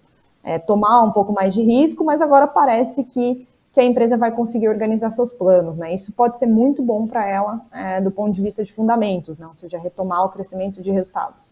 é, 0.43 0.59
tomar 0.59 1.03
um 1.03 1.11
pouco 1.11 1.33
mais 1.33 1.53
de 1.53 1.61
risco, 1.61 2.03
mas 2.03 2.21
agora 2.21 2.47
parece 2.47 3.03
que, 3.03 3.47
que 3.73 3.79
a 3.79 3.83
empresa 3.83 4.15
vai 4.15 4.31
conseguir 4.31 4.69
organizar 4.69 5.11
seus 5.11 5.31
planos. 5.31 5.77
Né? 5.77 5.93
Isso 5.93 6.13
pode 6.13 6.39
ser 6.39 6.45
muito 6.45 6.81
bom 6.81 7.07
para 7.07 7.27
ela 7.27 7.61
do 8.03 8.11
ponto 8.11 8.33
de 8.33 8.41
vista 8.41 8.63
de 8.63 8.71
fundamentos, 8.71 9.37
né? 9.37 9.47
ou 9.47 9.55
seja, 9.55 9.77
retomar 9.77 10.23
o 10.23 10.29
crescimento 10.29 10.81
de 10.81 10.91
resultados. 10.91 11.44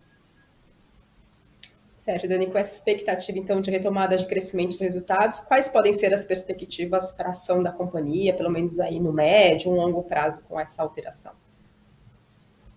Certo, 2.03 2.27
Dani, 2.27 2.47
com 2.47 2.57
essa 2.57 2.73
expectativa, 2.73 3.39
então, 3.39 3.61
de 3.61 3.71
retomada 3.71 4.17
de 4.17 4.25
crescimento 4.27 4.71
dos 4.71 4.81
resultados, 4.81 5.39
quais 5.39 5.69
podem 5.69 5.93
ser 5.93 6.13
as 6.13 6.25
perspectivas 6.25 7.13
para 7.13 7.27
a 7.27 7.31
ação 7.31 7.63
da 7.63 7.71
companhia, 7.71 8.33
pelo 8.33 8.49
menos 8.49 8.77
aí 8.77 8.99
no 8.99 9.13
médio, 9.13 9.71
um 9.71 9.75
longo 9.77 10.03
prazo 10.03 10.45
com 10.49 10.59
essa 10.59 10.83
alteração? 10.83 11.31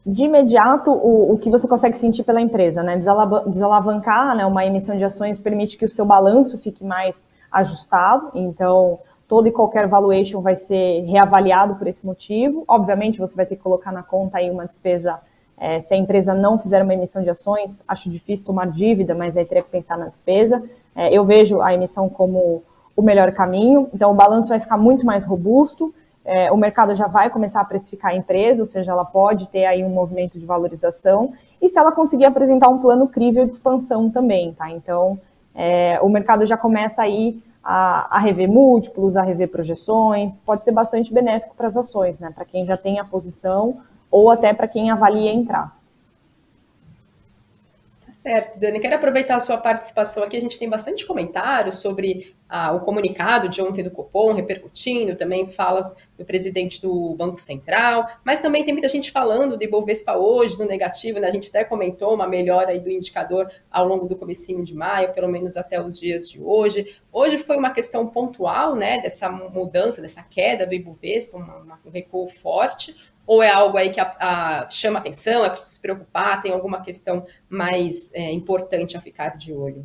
De 0.07 0.23
imediato, 0.23 0.93
o, 0.93 1.33
o 1.33 1.39
que 1.39 1.51
você 1.51 1.67
consegue 1.67 1.99
sentir 1.99 2.23
pela 2.23 2.41
empresa, 2.41 2.85
né? 2.85 3.03
Desalavancar 3.49 4.37
né, 4.37 4.47
uma 4.47 4.65
emissão 4.65 4.97
de 4.97 5.03
ações 5.03 5.41
permite 5.41 5.77
que 5.77 5.85
o 5.85 5.91
seu 5.91 6.05
balanço 6.05 6.57
fique 6.59 6.85
mais 6.85 7.27
ajustado, 7.51 8.31
então 8.33 9.01
todo 9.27 9.49
e 9.49 9.51
qualquer 9.51 9.89
valuation 9.89 10.41
vai 10.41 10.55
ser 10.55 11.01
reavaliado 11.01 11.75
por 11.75 11.89
esse 11.89 12.07
motivo. 12.07 12.63
Obviamente, 12.69 13.19
você 13.19 13.35
vai 13.35 13.45
ter 13.45 13.57
que 13.57 13.63
colocar 13.63 13.91
na 13.91 14.05
conta 14.05 14.39
aí 14.39 14.49
uma 14.49 14.67
despesa 14.67 15.19
é, 15.59 15.81
se 15.81 15.95
a 15.95 15.97
empresa 15.97 16.35
não 16.35 16.59
fizer 16.59 16.83
uma 16.83 16.93
emissão 16.93 17.23
de 17.23 17.31
ações, 17.31 17.83
acho 17.89 18.11
difícil 18.11 18.45
tomar 18.45 18.67
dívida, 18.71 19.15
mas 19.15 19.37
aí 19.37 19.45
teria 19.45 19.63
que 19.63 19.71
pensar 19.71 19.97
na 19.97 20.09
despesa. 20.09 20.63
É, 20.95 21.13
eu 21.13 21.25
vejo 21.25 21.61
a 21.61 21.73
emissão 21.73 22.09
como 22.09 22.63
o 22.95 23.03
melhor 23.03 23.33
caminho, 23.33 23.89
então 23.93 24.11
o 24.11 24.15
balanço 24.15 24.49
vai 24.49 24.61
ficar 24.61 24.77
muito 24.77 25.05
mais 25.05 25.25
robusto, 25.25 25.95
é, 26.25 26.51
o 26.51 26.57
mercado 26.57 26.95
já 26.95 27.07
vai 27.07 27.31
começar 27.31 27.61
a 27.61 27.65
precificar 27.65 28.13
a 28.13 28.17
empresa, 28.17 28.63
ou 28.63 28.67
seja, 28.67 28.91
ela 28.91 29.05
pode 29.05 29.49
ter 29.49 29.65
aí 29.65 29.85
um 29.85 29.91
movimento 29.91 30.39
de 30.39 30.47
valorização, 30.47 31.33
e 31.61 31.69
se 31.69 31.79
ela 31.79 31.93
conseguir 31.93 32.25
apresentar 32.25 32.69
um 32.69 32.79
plano 32.79 33.07
crível 33.07 33.45
de 33.45 33.53
expansão 33.53 34.11
também, 34.11 34.53
tá? 34.55 34.71
Então, 34.71 35.19
é, 35.55 35.99
o 36.03 36.09
mercado 36.09 36.45
já 36.45 36.57
começa 36.57 37.03
aí 37.03 37.41
a, 37.63 38.17
a 38.17 38.19
rever 38.19 38.49
múltiplos, 38.49 39.17
a 39.17 39.23
rever 39.23 39.49
projeções, 39.49 40.39
pode 40.39 40.65
ser 40.65 40.73
bastante 40.73 41.13
benéfico 41.13 41.55
para 41.55 41.67
as 41.67 41.77
ações, 41.77 42.19
né? 42.19 42.31
Para 42.35 42.45
quem 42.45 42.65
já 42.67 42.77
tem 42.77 42.99
a 42.99 43.05
posição 43.05 43.79
ou 44.11 44.31
até 44.31 44.53
para 44.53 44.69
quem 44.69 44.91
avalia 44.91 45.33
entrar. 45.33 45.77
Tá 48.05 48.13
certo, 48.13 48.59
Dani. 48.59 48.79
Quero 48.79 48.95
aproveitar 48.97 49.37
a 49.37 49.41
sua 49.41 49.59
participação 49.59 50.23
aqui. 50.23 50.37
A 50.37 50.41
gente 50.41 50.59
tem 50.59 50.69
bastante 50.69 51.05
comentários 51.05 51.79
sobre 51.79 52.37
ah, 52.49 52.73
o 52.73 52.81
comunicado 52.81 53.49
de 53.49 53.61
ontem 53.61 53.83
do 53.83 53.91
Copom, 53.91 54.33
repercutindo 54.33 55.17
também 55.17 55.49
falas 55.49 55.95
do 56.17 56.25
presidente 56.25 56.81
do 56.81 57.15
Banco 57.15 57.39
Central, 57.39 58.09
mas 58.25 58.39
também 58.39 58.65
tem 58.65 58.73
muita 58.73 58.89
gente 58.89 59.11
falando 59.11 59.57
do 59.57 59.65
Ibovespa 59.65 60.17
hoje, 60.17 60.57
do 60.57 60.65
negativo, 60.65 61.19
né? 61.19 61.29
A 61.29 61.33
gente 61.33 61.49
até 61.49 61.65
comentou 61.65 62.15
uma 62.15 62.29
melhora 62.29 62.79
do 62.79 62.91
indicador 62.91 63.51
ao 63.71 63.87
longo 63.87 64.07
do 64.07 64.15
comecinho 64.15 64.65
de 64.65 64.75
maio, 64.75 65.13
pelo 65.13 65.29
menos 65.29 65.57
até 65.57 65.83
os 65.83 65.99
dias 65.99 66.31
de 66.31 66.41
hoje. 66.41 66.97
Hoje 67.13 67.37
foi 67.37 67.57
uma 67.57 67.71
questão 67.71 68.07
pontual, 68.07 68.77
né, 68.77 69.01
dessa 69.01 69.29
mudança, 69.29 70.01
dessa 70.01 70.23
queda 70.23 70.65
do 70.65 70.75
Ibovespa, 70.75 71.39
um 71.39 71.91
recuo 71.91 72.29
forte, 72.29 72.95
ou 73.27 73.43
é 73.43 73.51
algo 73.51 73.77
aí 73.77 73.91
que 73.91 74.01
a, 74.01 74.15
a, 74.21 74.71
chama 74.71 75.01
atenção, 75.01 75.45
é 75.45 75.51
preciso 75.51 75.73
se 75.73 75.81
preocupar, 75.81 76.41
tem 76.41 76.53
alguma 76.53 76.81
questão 76.81 77.27
mais 77.49 78.11
é, 78.15 78.33
importante 78.33 78.97
a 78.97 79.01
ficar 79.01 79.37
de 79.37 79.53
olho? 79.53 79.85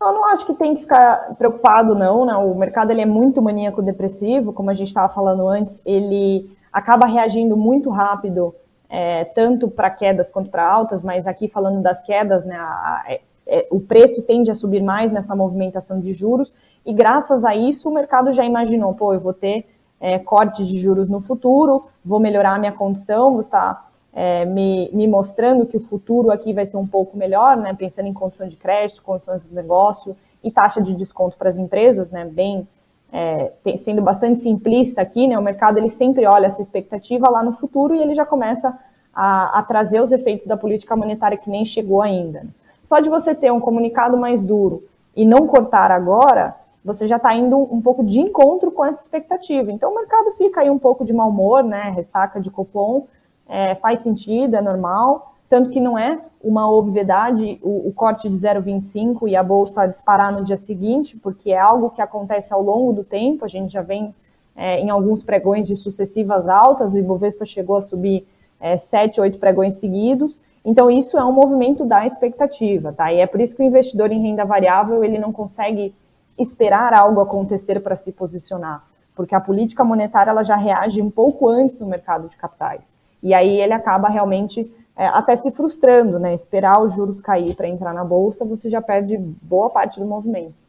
Eu 0.00 0.12
não 0.12 0.26
acho 0.26 0.44
que 0.46 0.54
tem 0.54 0.74
que 0.74 0.82
ficar 0.82 1.34
preocupado, 1.36 1.94
não. 1.94 2.26
Né? 2.26 2.34
O 2.36 2.54
mercado 2.54 2.90
ele 2.90 3.00
é 3.00 3.06
muito 3.06 3.40
maníaco-depressivo, 3.40 4.52
como 4.52 4.70
a 4.70 4.74
gente 4.74 4.88
estava 4.88 5.12
falando 5.12 5.46
antes, 5.46 5.80
ele 5.84 6.50
acaba 6.72 7.06
reagindo 7.06 7.56
muito 7.56 7.90
rápido, 7.90 8.54
é, 8.88 9.24
tanto 9.26 9.70
para 9.70 9.90
quedas 9.90 10.28
quanto 10.28 10.50
para 10.50 10.66
altas, 10.66 11.02
mas 11.02 11.26
aqui 11.26 11.48
falando 11.48 11.80
das 11.82 12.02
quedas, 12.02 12.44
né, 12.44 12.56
a, 12.56 12.62
a, 12.62 13.04
é, 13.08 13.20
é, 13.46 13.66
o 13.70 13.80
preço 13.80 14.22
tende 14.22 14.50
a 14.50 14.54
subir 14.54 14.82
mais 14.82 15.12
nessa 15.12 15.36
movimentação 15.36 16.00
de 16.00 16.12
juros, 16.12 16.54
e 16.84 16.92
graças 16.92 17.44
a 17.44 17.54
isso 17.54 17.88
o 17.88 17.94
mercado 17.94 18.32
já 18.32 18.44
imaginou, 18.44 18.94
pô, 18.94 19.14
eu 19.14 19.20
vou 19.20 19.32
ter 19.32 19.66
é, 20.00 20.18
corte 20.18 20.64
de 20.64 20.78
juros 20.78 21.08
no 21.08 21.20
futuro, 21.20 21.84
vou 22.04 22.20
melhorar 22.20 22.54
a 22.54 22.58
minha 22.58 22.72
condição, 22.72 23.32
vou 23.32 23.40
estar 23.40 23.90
é, 24.12 24.44
me, 24.44 24.90
me, 24.92 25.08
mostrando 25.08 25.66
que 25.66 25.76
o 25.76 25.80
futuro 25.80 26.30
aqui 26.30 26.52
vai 26.52 26.66
ser 26.66 26.76
um 26.76 26.86
pouco 26.86 27.16
melhor, 27.16 27.56
né, 27.56 27.74
pensando 27.74 28.06
em 28.06 28.12
condição 28.12 28.48
de 28.48 28.56
crédito, 28.56 29.02
condições 29.02 29.42
de 29.42 29.54
negócio 29.54 30.16
e 30.42 30.50
taxa 30.50 30.80
de 30.80 30.94
desconto 30.94 31.36
para 31.36 31.48
as 31.48 31.58
empresas, 31.58 32.10
né, 32.10 32.24
bem 32.24 32.66
é, 33.12 33.52
tem, 33.62 33.76
sendo 33.76 34.02
bastante 34.02 34.40
simplista 34.40 35.00
aqui, 35.00 35.26
né, 35.26 35.38
o 35.38 35.42
mercado 35.42 35.78
ele 35.78 35.88
sempre 35.88 36.26
olha 36.26 36.46
essa 36.46 36.62
expectativa 36.62 37.30
lá 37.30 37.42
no 37.42 37.52
futuro 37.52 37.94
e 37.94 38.02
ele 38.02 38.14
já 38.14 38.26
começa 38.26 38.76
a, 39.14 39.58
a 39.58 39.62
trazer 39.62 40.00
os 40.02 40.12
efeitos 40.12 40.46
da 40.46 40.56
política 40.56 40.96
monetária 40.96 41.38
que 41.38 41.48
nem 41.48 41.64
chegou 41.64 42.02
ainda. 42.02 42.44
Só 42.82 43.00
de 43.00 43.08
você 43.08 43.34
ter 43.34 43.52
um 43.52 43.60
comunicado 43.60 44.16
mais 44.16 44.44
duro 44.44 44.84
e 45.16 45.24
não 45.24 45.46
cortar 45.46 45.90
agora, 45.90 46.56
você 46.84 47.08
já 47.08 47.16
está 47.16 47.34
indo 47.34 47.58
um 47.58 47.80
pouco 47.80 48.04
de 48.04 48.20
encontro 48.20 48.70
com 48.70 48.84
essa 48.84 49.02
expectativa. 49.02 49.72
Então 49.72 49.90
o 49.90 49.94
mercado 49.94 50.32
fica 50.32 50.60
aí 50.60 50.68
um 50.68 50.78
pouco 50.78 51.04
de 51.04 51.12
mau 51.12 51.30
humor, 51.30 51.64
né, 51.64 51.90
ressaca 51.94 52.40
de 52.40 52.50
cupom, 52.50 53.06
é, 53.48 53.74
faz 53.76 54.00
sentido, 54.00 54.54
é 54.54 54.60
normal, 54.60 55.34
tanto 55.48 55.70
que 55.70 55.80
não 55.80 55.98
é 55.98 56.18
uma 56.42 56.70
obviedade 56.70 57.58
o, 57.62 57.88
o 57.88 57.92
corte 57.92 58.28
de 58.28 58.36
0,25 58.36 59.28
e 59.28 59.36
a 59.36 59.42
bolsa 59.42 59.86
disparar 59.86 60.32
no 60.32 60.44
dia 60.44 60.56
seguinte, 60.56 61.16
porque 61.16 61.52
é 61.52 61.58
algo 61.58 61.90
que 61.90 62.02
acontece 62.02 62.52
ao 62.52 62.62
longo 62.62 62.92
do 62.92 63.04
tempo, 63.04 63.44
a 63.44 63.48
gente 63.48 63.72
já 63.72 63.80
vem 63.80 64.14
é, 64.56 64.80
em 64.80 64.90
alguns 64.90 65.22
pregões 65.22 65.66
de 65.66 65.76
sucessivas 65.76 66.48
altas, 66.48 66.94
o 66.94 66.98
Ibovespa 66.98 67.44
chegou 67.44 67.76
a 67.76 67.82
subir 67.82 68.26
é, 68.60 68.76
7, 68.76 69.20
8 69.20 69.38
pregões 69.38 69.76
seguidos, 69.76 70.40
então 70.64 70.90
isso 70.90 71.18
é 71.18 71.24
um 71.24 71.32
movimento 71.32 71.84
da 71.84 72.06
expectativa, 72.06 72.92
tá? 72.92 73.12
E 73.12 73.20
é 73.20 73.26
por 73.26 73.40
isso 73.40 73.54
que 73.54 73.62
o 73.62 73.66
investidor 73.66 74.10
em 74.10 74.22
renda 74.22 74.44
variável, 74.44 75.04
ele 75.04 75.18
não 75.18 75.32
consegue 75.32 75.94
esperar 76.38 76.94
algo 76.94 77.20
acontecer 77.20 77.80
para 77.80 77.96
se 77.96 78.12
posicionar, 78.12 78.84
porque 79.14 79.34
a 79.34 79.40
política 79.40 79.84
monetária 79.84 80.30
ela 80.30 80.42
já 80.42 80.56
reage 80.56 81.00
um 81.00 81.10
pouco 81.10 81.48
antes 81.48 81.78
no 81.78 81.86
mercado 81.86 82.28
de 82.28 82.36
capitais. 82.36 82.92
E 83.22 83.32
aí 83.32 83.60
ele 83.60 83.72
acaba 83.72 84.08
realmente 84.08 84.70
é, 84.96 85.06
até 85.06 85.34
se 85.36 85.50
frustrando, 85.50 86.18
né? 86.18 86.34
Esperar 86.34 86.80
os 86.80 86.94
juros 86.94 87.20
cair 87.20 87.54
para 87.56 87.68
entrar 87.68 87.92
na 87.92 88.04
bolsa, 88.04 88.44
você 88.44 88.70
já 88.70 88.82
perde 88.82 89.16
boa 89.16 89.70
parte 89.70 89.98
do 89.98 90.06
movimento. 90.06 90.63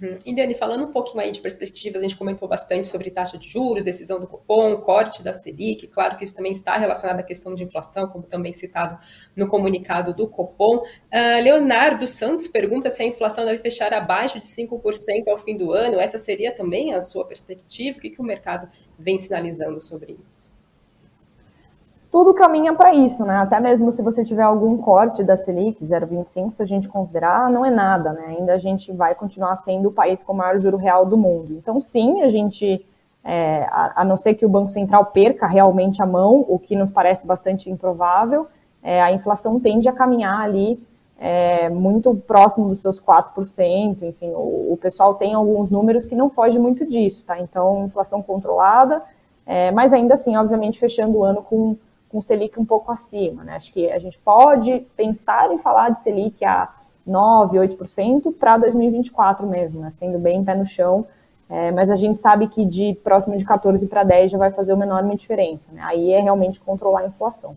Uhum. 0.00 0.18
E 0.24 0.34
Dani, 0.34 0.54
falando 0.54 0.84
um 0.84 0.92
pouquinho 0.92 1.20
aí 1.20 1.30
de 1.30 1.40
perspectivas, 1.40 2.02
a 2.02 2.06
gente 2.06 2.16
comentou 2.16 2.48
bastante 2.48 2.86
sobre 2.88 3.10
taxa 3.10 3.36
de 3.36 3.48
juros, 3.48 3.82
decisão 3.82 4.20
do 4.20 4.26
Copom, 4.26 4.76
corte 4.76 5.22
da 5.22 5.34
Selic, 5.34 5.86
claro 5.88 6.16
que 6.16 6.24
isso 6.24 6.34
também 6.34 6.52
está 6.52 6.76
relacionado 6.76 7.20
à 7.20 7.22
questão 7.22 7.54
de 7.54 7.64
inflação, 7.64 8.06
como 8.08 8.24
também 8.24 8.52
citado 8.52 8.98
no 9.34 9.48
comunicado 9.48 10.14
do 10.14 10.28
Copom. 10.28 10.76
Uh, 10.78 11.42
Leonardo 11.42 12.06
Santos 12.06 12.46
pergunta 12.46 12.90
se 12.90 13.02
a 13.02 13.06
inflação 13.06 13.44
deve 13.44 13.58
fechar 13.58 13.92
abaixo 13.92 14.38
de 14.38 14.46
5% 14.46 15.28
ao 15.28 15.38
fim 15.38 15.56
do 15.56 15.72
ano, 15.72 15.98
essa 15.98 16.18
seria 16.18 16.54
também 16.54 16.94
a 16.94 17.00
sua 17.00 17.26
perspectiva? 17.26 17.98
O 17.98 18.00
que, 18.00 18.10
que 18.10 18.20
o 18.20 18.24
mercado 18.24 18.68
vem 18.98 19.18
sinalizando 19.18 19.80
sobre 19.80 20.16
isso? 20.20 20.49
Tudo 22.10 22.34
caminha 22.34 22.74
para 22.74 22.92
isso, 22.92 23.24
né? 23.24 23.36
Até 23.36 23.60
mesmo 23.60 23.92
se 23.92 24.02
você 24.02 24.24
tiver 24.24 24.42
algum 24.42 24.76
corte 24.76 25.22
da 25.22 25.36
Selic 25.36 25.84
0,25, 25.84 26.54
se 26.54 26.62
a 26.62 26.66
gente 26.66 26.88
considerar, 26.88 27.48
não 27.48 27.64
é 27.64 27.70
nada, 27.70 28.12
né? 28.12 28.34
Ainda 28.38 28.54
a 28.54 28.58
gente 28.58 28.90
vai 28.92 29.14
continuar 29.14 29.54
sendo 29.56 29.88
o 29.88 29.92
país 29.92 30.22
com 30.22 30.32
o 30.32 30.36
maior 30.36 30.58
juro 30.58 30.76
real 30.76 31.06
do 31.06 31.16
mundo. 31.16 31.54
Então, 31.54 31.80
sim, 31.80 32.22
a 32.22 32.28
gente, 32.28 32.84
é, 33.22 33.64
a, 33.70 34.02
a, 34.02 34.04
não 34.04 34.16
ser 34.16 34.34
que 34.34 34.44
o 34.44 34.48
Banco 34.48 34.70
Central 34.70 35.06
perca 35.06 35.46
realmente 35.46 36.02
a 36.02 36.06
mão, 36.06 36.44
o 36.48 36.58
que 36.58 36.74
nos 36.74 36.90
parece 36.90 37.26
bastante 37.26 37.70
improvável, 37.70 38.48
é, 38.82 39.00
a 39.00 39.12
inflação 39.12 39.60
tende 39.60 39.88
a 39.88 39.92
caminhar 39.92 40.40
ali 40.40 40.82
é, 41.16 41.68
muito 41.68 42.12
próximo 42.26 42.68
dos 42.70 42.80
seus 42.80 43.00
4%, 43.00 44.02
enfim, 44.02 44.30
o, 44.30 44.72
o, 44.72 44.78
pessoal 44.80 45.14
tem 45.14 45.34
alguns 45.34 45.70
números 45.70 46.06
que 46.06 46.16
não 46.16 46.28
foge 46.30 46.58
muito 46.58 46.84
disso, 46.84 47.22
tá? 47.24 47.38
Então, 47.38 47.84
inflação 47.84 48.20
controlada, 48.20 49.02
é, 49.46 49.70
mas 49.70 49.92
ainda 49.92 50.14
assim, 50.14 50.34
obviamente, 50.36 50.80
fechando 50.80 51.18
o 51.18 51.22
ano 51.22 51.42
com 51.42 51.76
com 52.10 52.20
Selic 52.20 52.58
um 52.58 52.64
pouco 52.64 52.90
acima. 52.92 53.44
Né? 53.44 53.56
Acho 53.56 53.72
que 53.72 53.90
a 53.90 53.98
gente 53.98 54.18
pode 54.18 54.80
pensar 54.96 55.50
em 55.52 55.58
falar 55.58 55.90
de 55.90 56.02
Selic 56.02 56.44
a 56.44 56.68
9, 57.06 57.58
8% 57.58 58.34
para 58.34 58.58
2024 58.58 59.46
mesmo, 59.46 59.80
né? 59.80 59.90
sendo 59.90 60.18
bem 60.18 60.44
pé 60.44 60.54
no 60.54 60.66
chão. 60.66 61.06
É, 61.48 61.72
mas 61.72 61.90
a 61.90 61.96
gente 61.96 62.20
sabe 62.20 62.46
que 62.46 62.64
de 62.64 62.94
próximo 63.02 63.36
de 63.36 63.44
14 63.44 63.84
para 63.88 64.04
10 64.04 64.30
já 64.30 64.38
vai 64.38 64.52
fazer 64.52 64.72
uma 64.72 64.84
enorme 64.84 65.16
diferença. 65.16 65.72
Né? 65.72 65.80
Aí 65.82 66.12
é 66.12 66.20
realmente 66.20 66.60
controlar 66.60 67.00
a 67.00 67.06
inflação. 67.06 67.56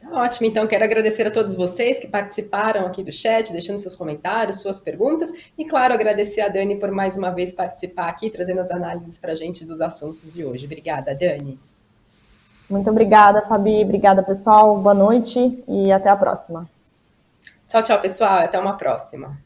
Tá 0.00 0.22
ótimo, 0.22 0.46
então 0.46 0.66
quero 0.66 0.84
agradecer 0.84 1.26
a 1.26 1.30
todos 1.30 1.54
vocês 1.54 1.98
que 1.98 2.06
participaram 2.06 2.86
aqui 2.86 3.02
do 3.02 3.10
chat, 3.10 3.50
deixando 3.50 3.78
seus 3.78 3.96
comentários, 3.96 4.60
suas 4.60 4.80
perguntas, 4.80 5.32
e 5.58 5.64
claro, 5.64 5.94
agradecer 5.94 6.42
a 6.42 6.48
Dani 6.48 6.78
por 6.78 6.92
mais 6.92 7.16
uma 7.16 7.30
vez 7.30 7.52
participar 7.52 8.08
aqui, 8.08 8.30
trazendo 8.30 8.60
as 8.60 8.70
análises 8.70 9.18
para 9.18 9.32
a 9.32 9.34
gente 9.34 9.64
dos 9.64 9.80
assuntos 9.80 10.32
de 10.32 10.44
hoje. 10.44 10.66
Obrigada, 10.66 11.12
Dani. 11.14 11.58
Muito 12.68 12.90
obrigada, 12.90 13.42
Fabi. 13.42 13.84
Obrigada, 13.84 14.22
pessoal. 14.22 14.78
Boa 14.78 14.94
noite 14.94 15.64
e 15.68 15.92
até 15.92 16.08
a 16.10 16.16
próxima. 16.16 16.68
Tchau, 17.68 17.82
tchau, 17.82 18.00
pessoal. 18.00 18.40
Até 18.40 18.58
uma 18.58 18.76
próxima. 18.76 19.45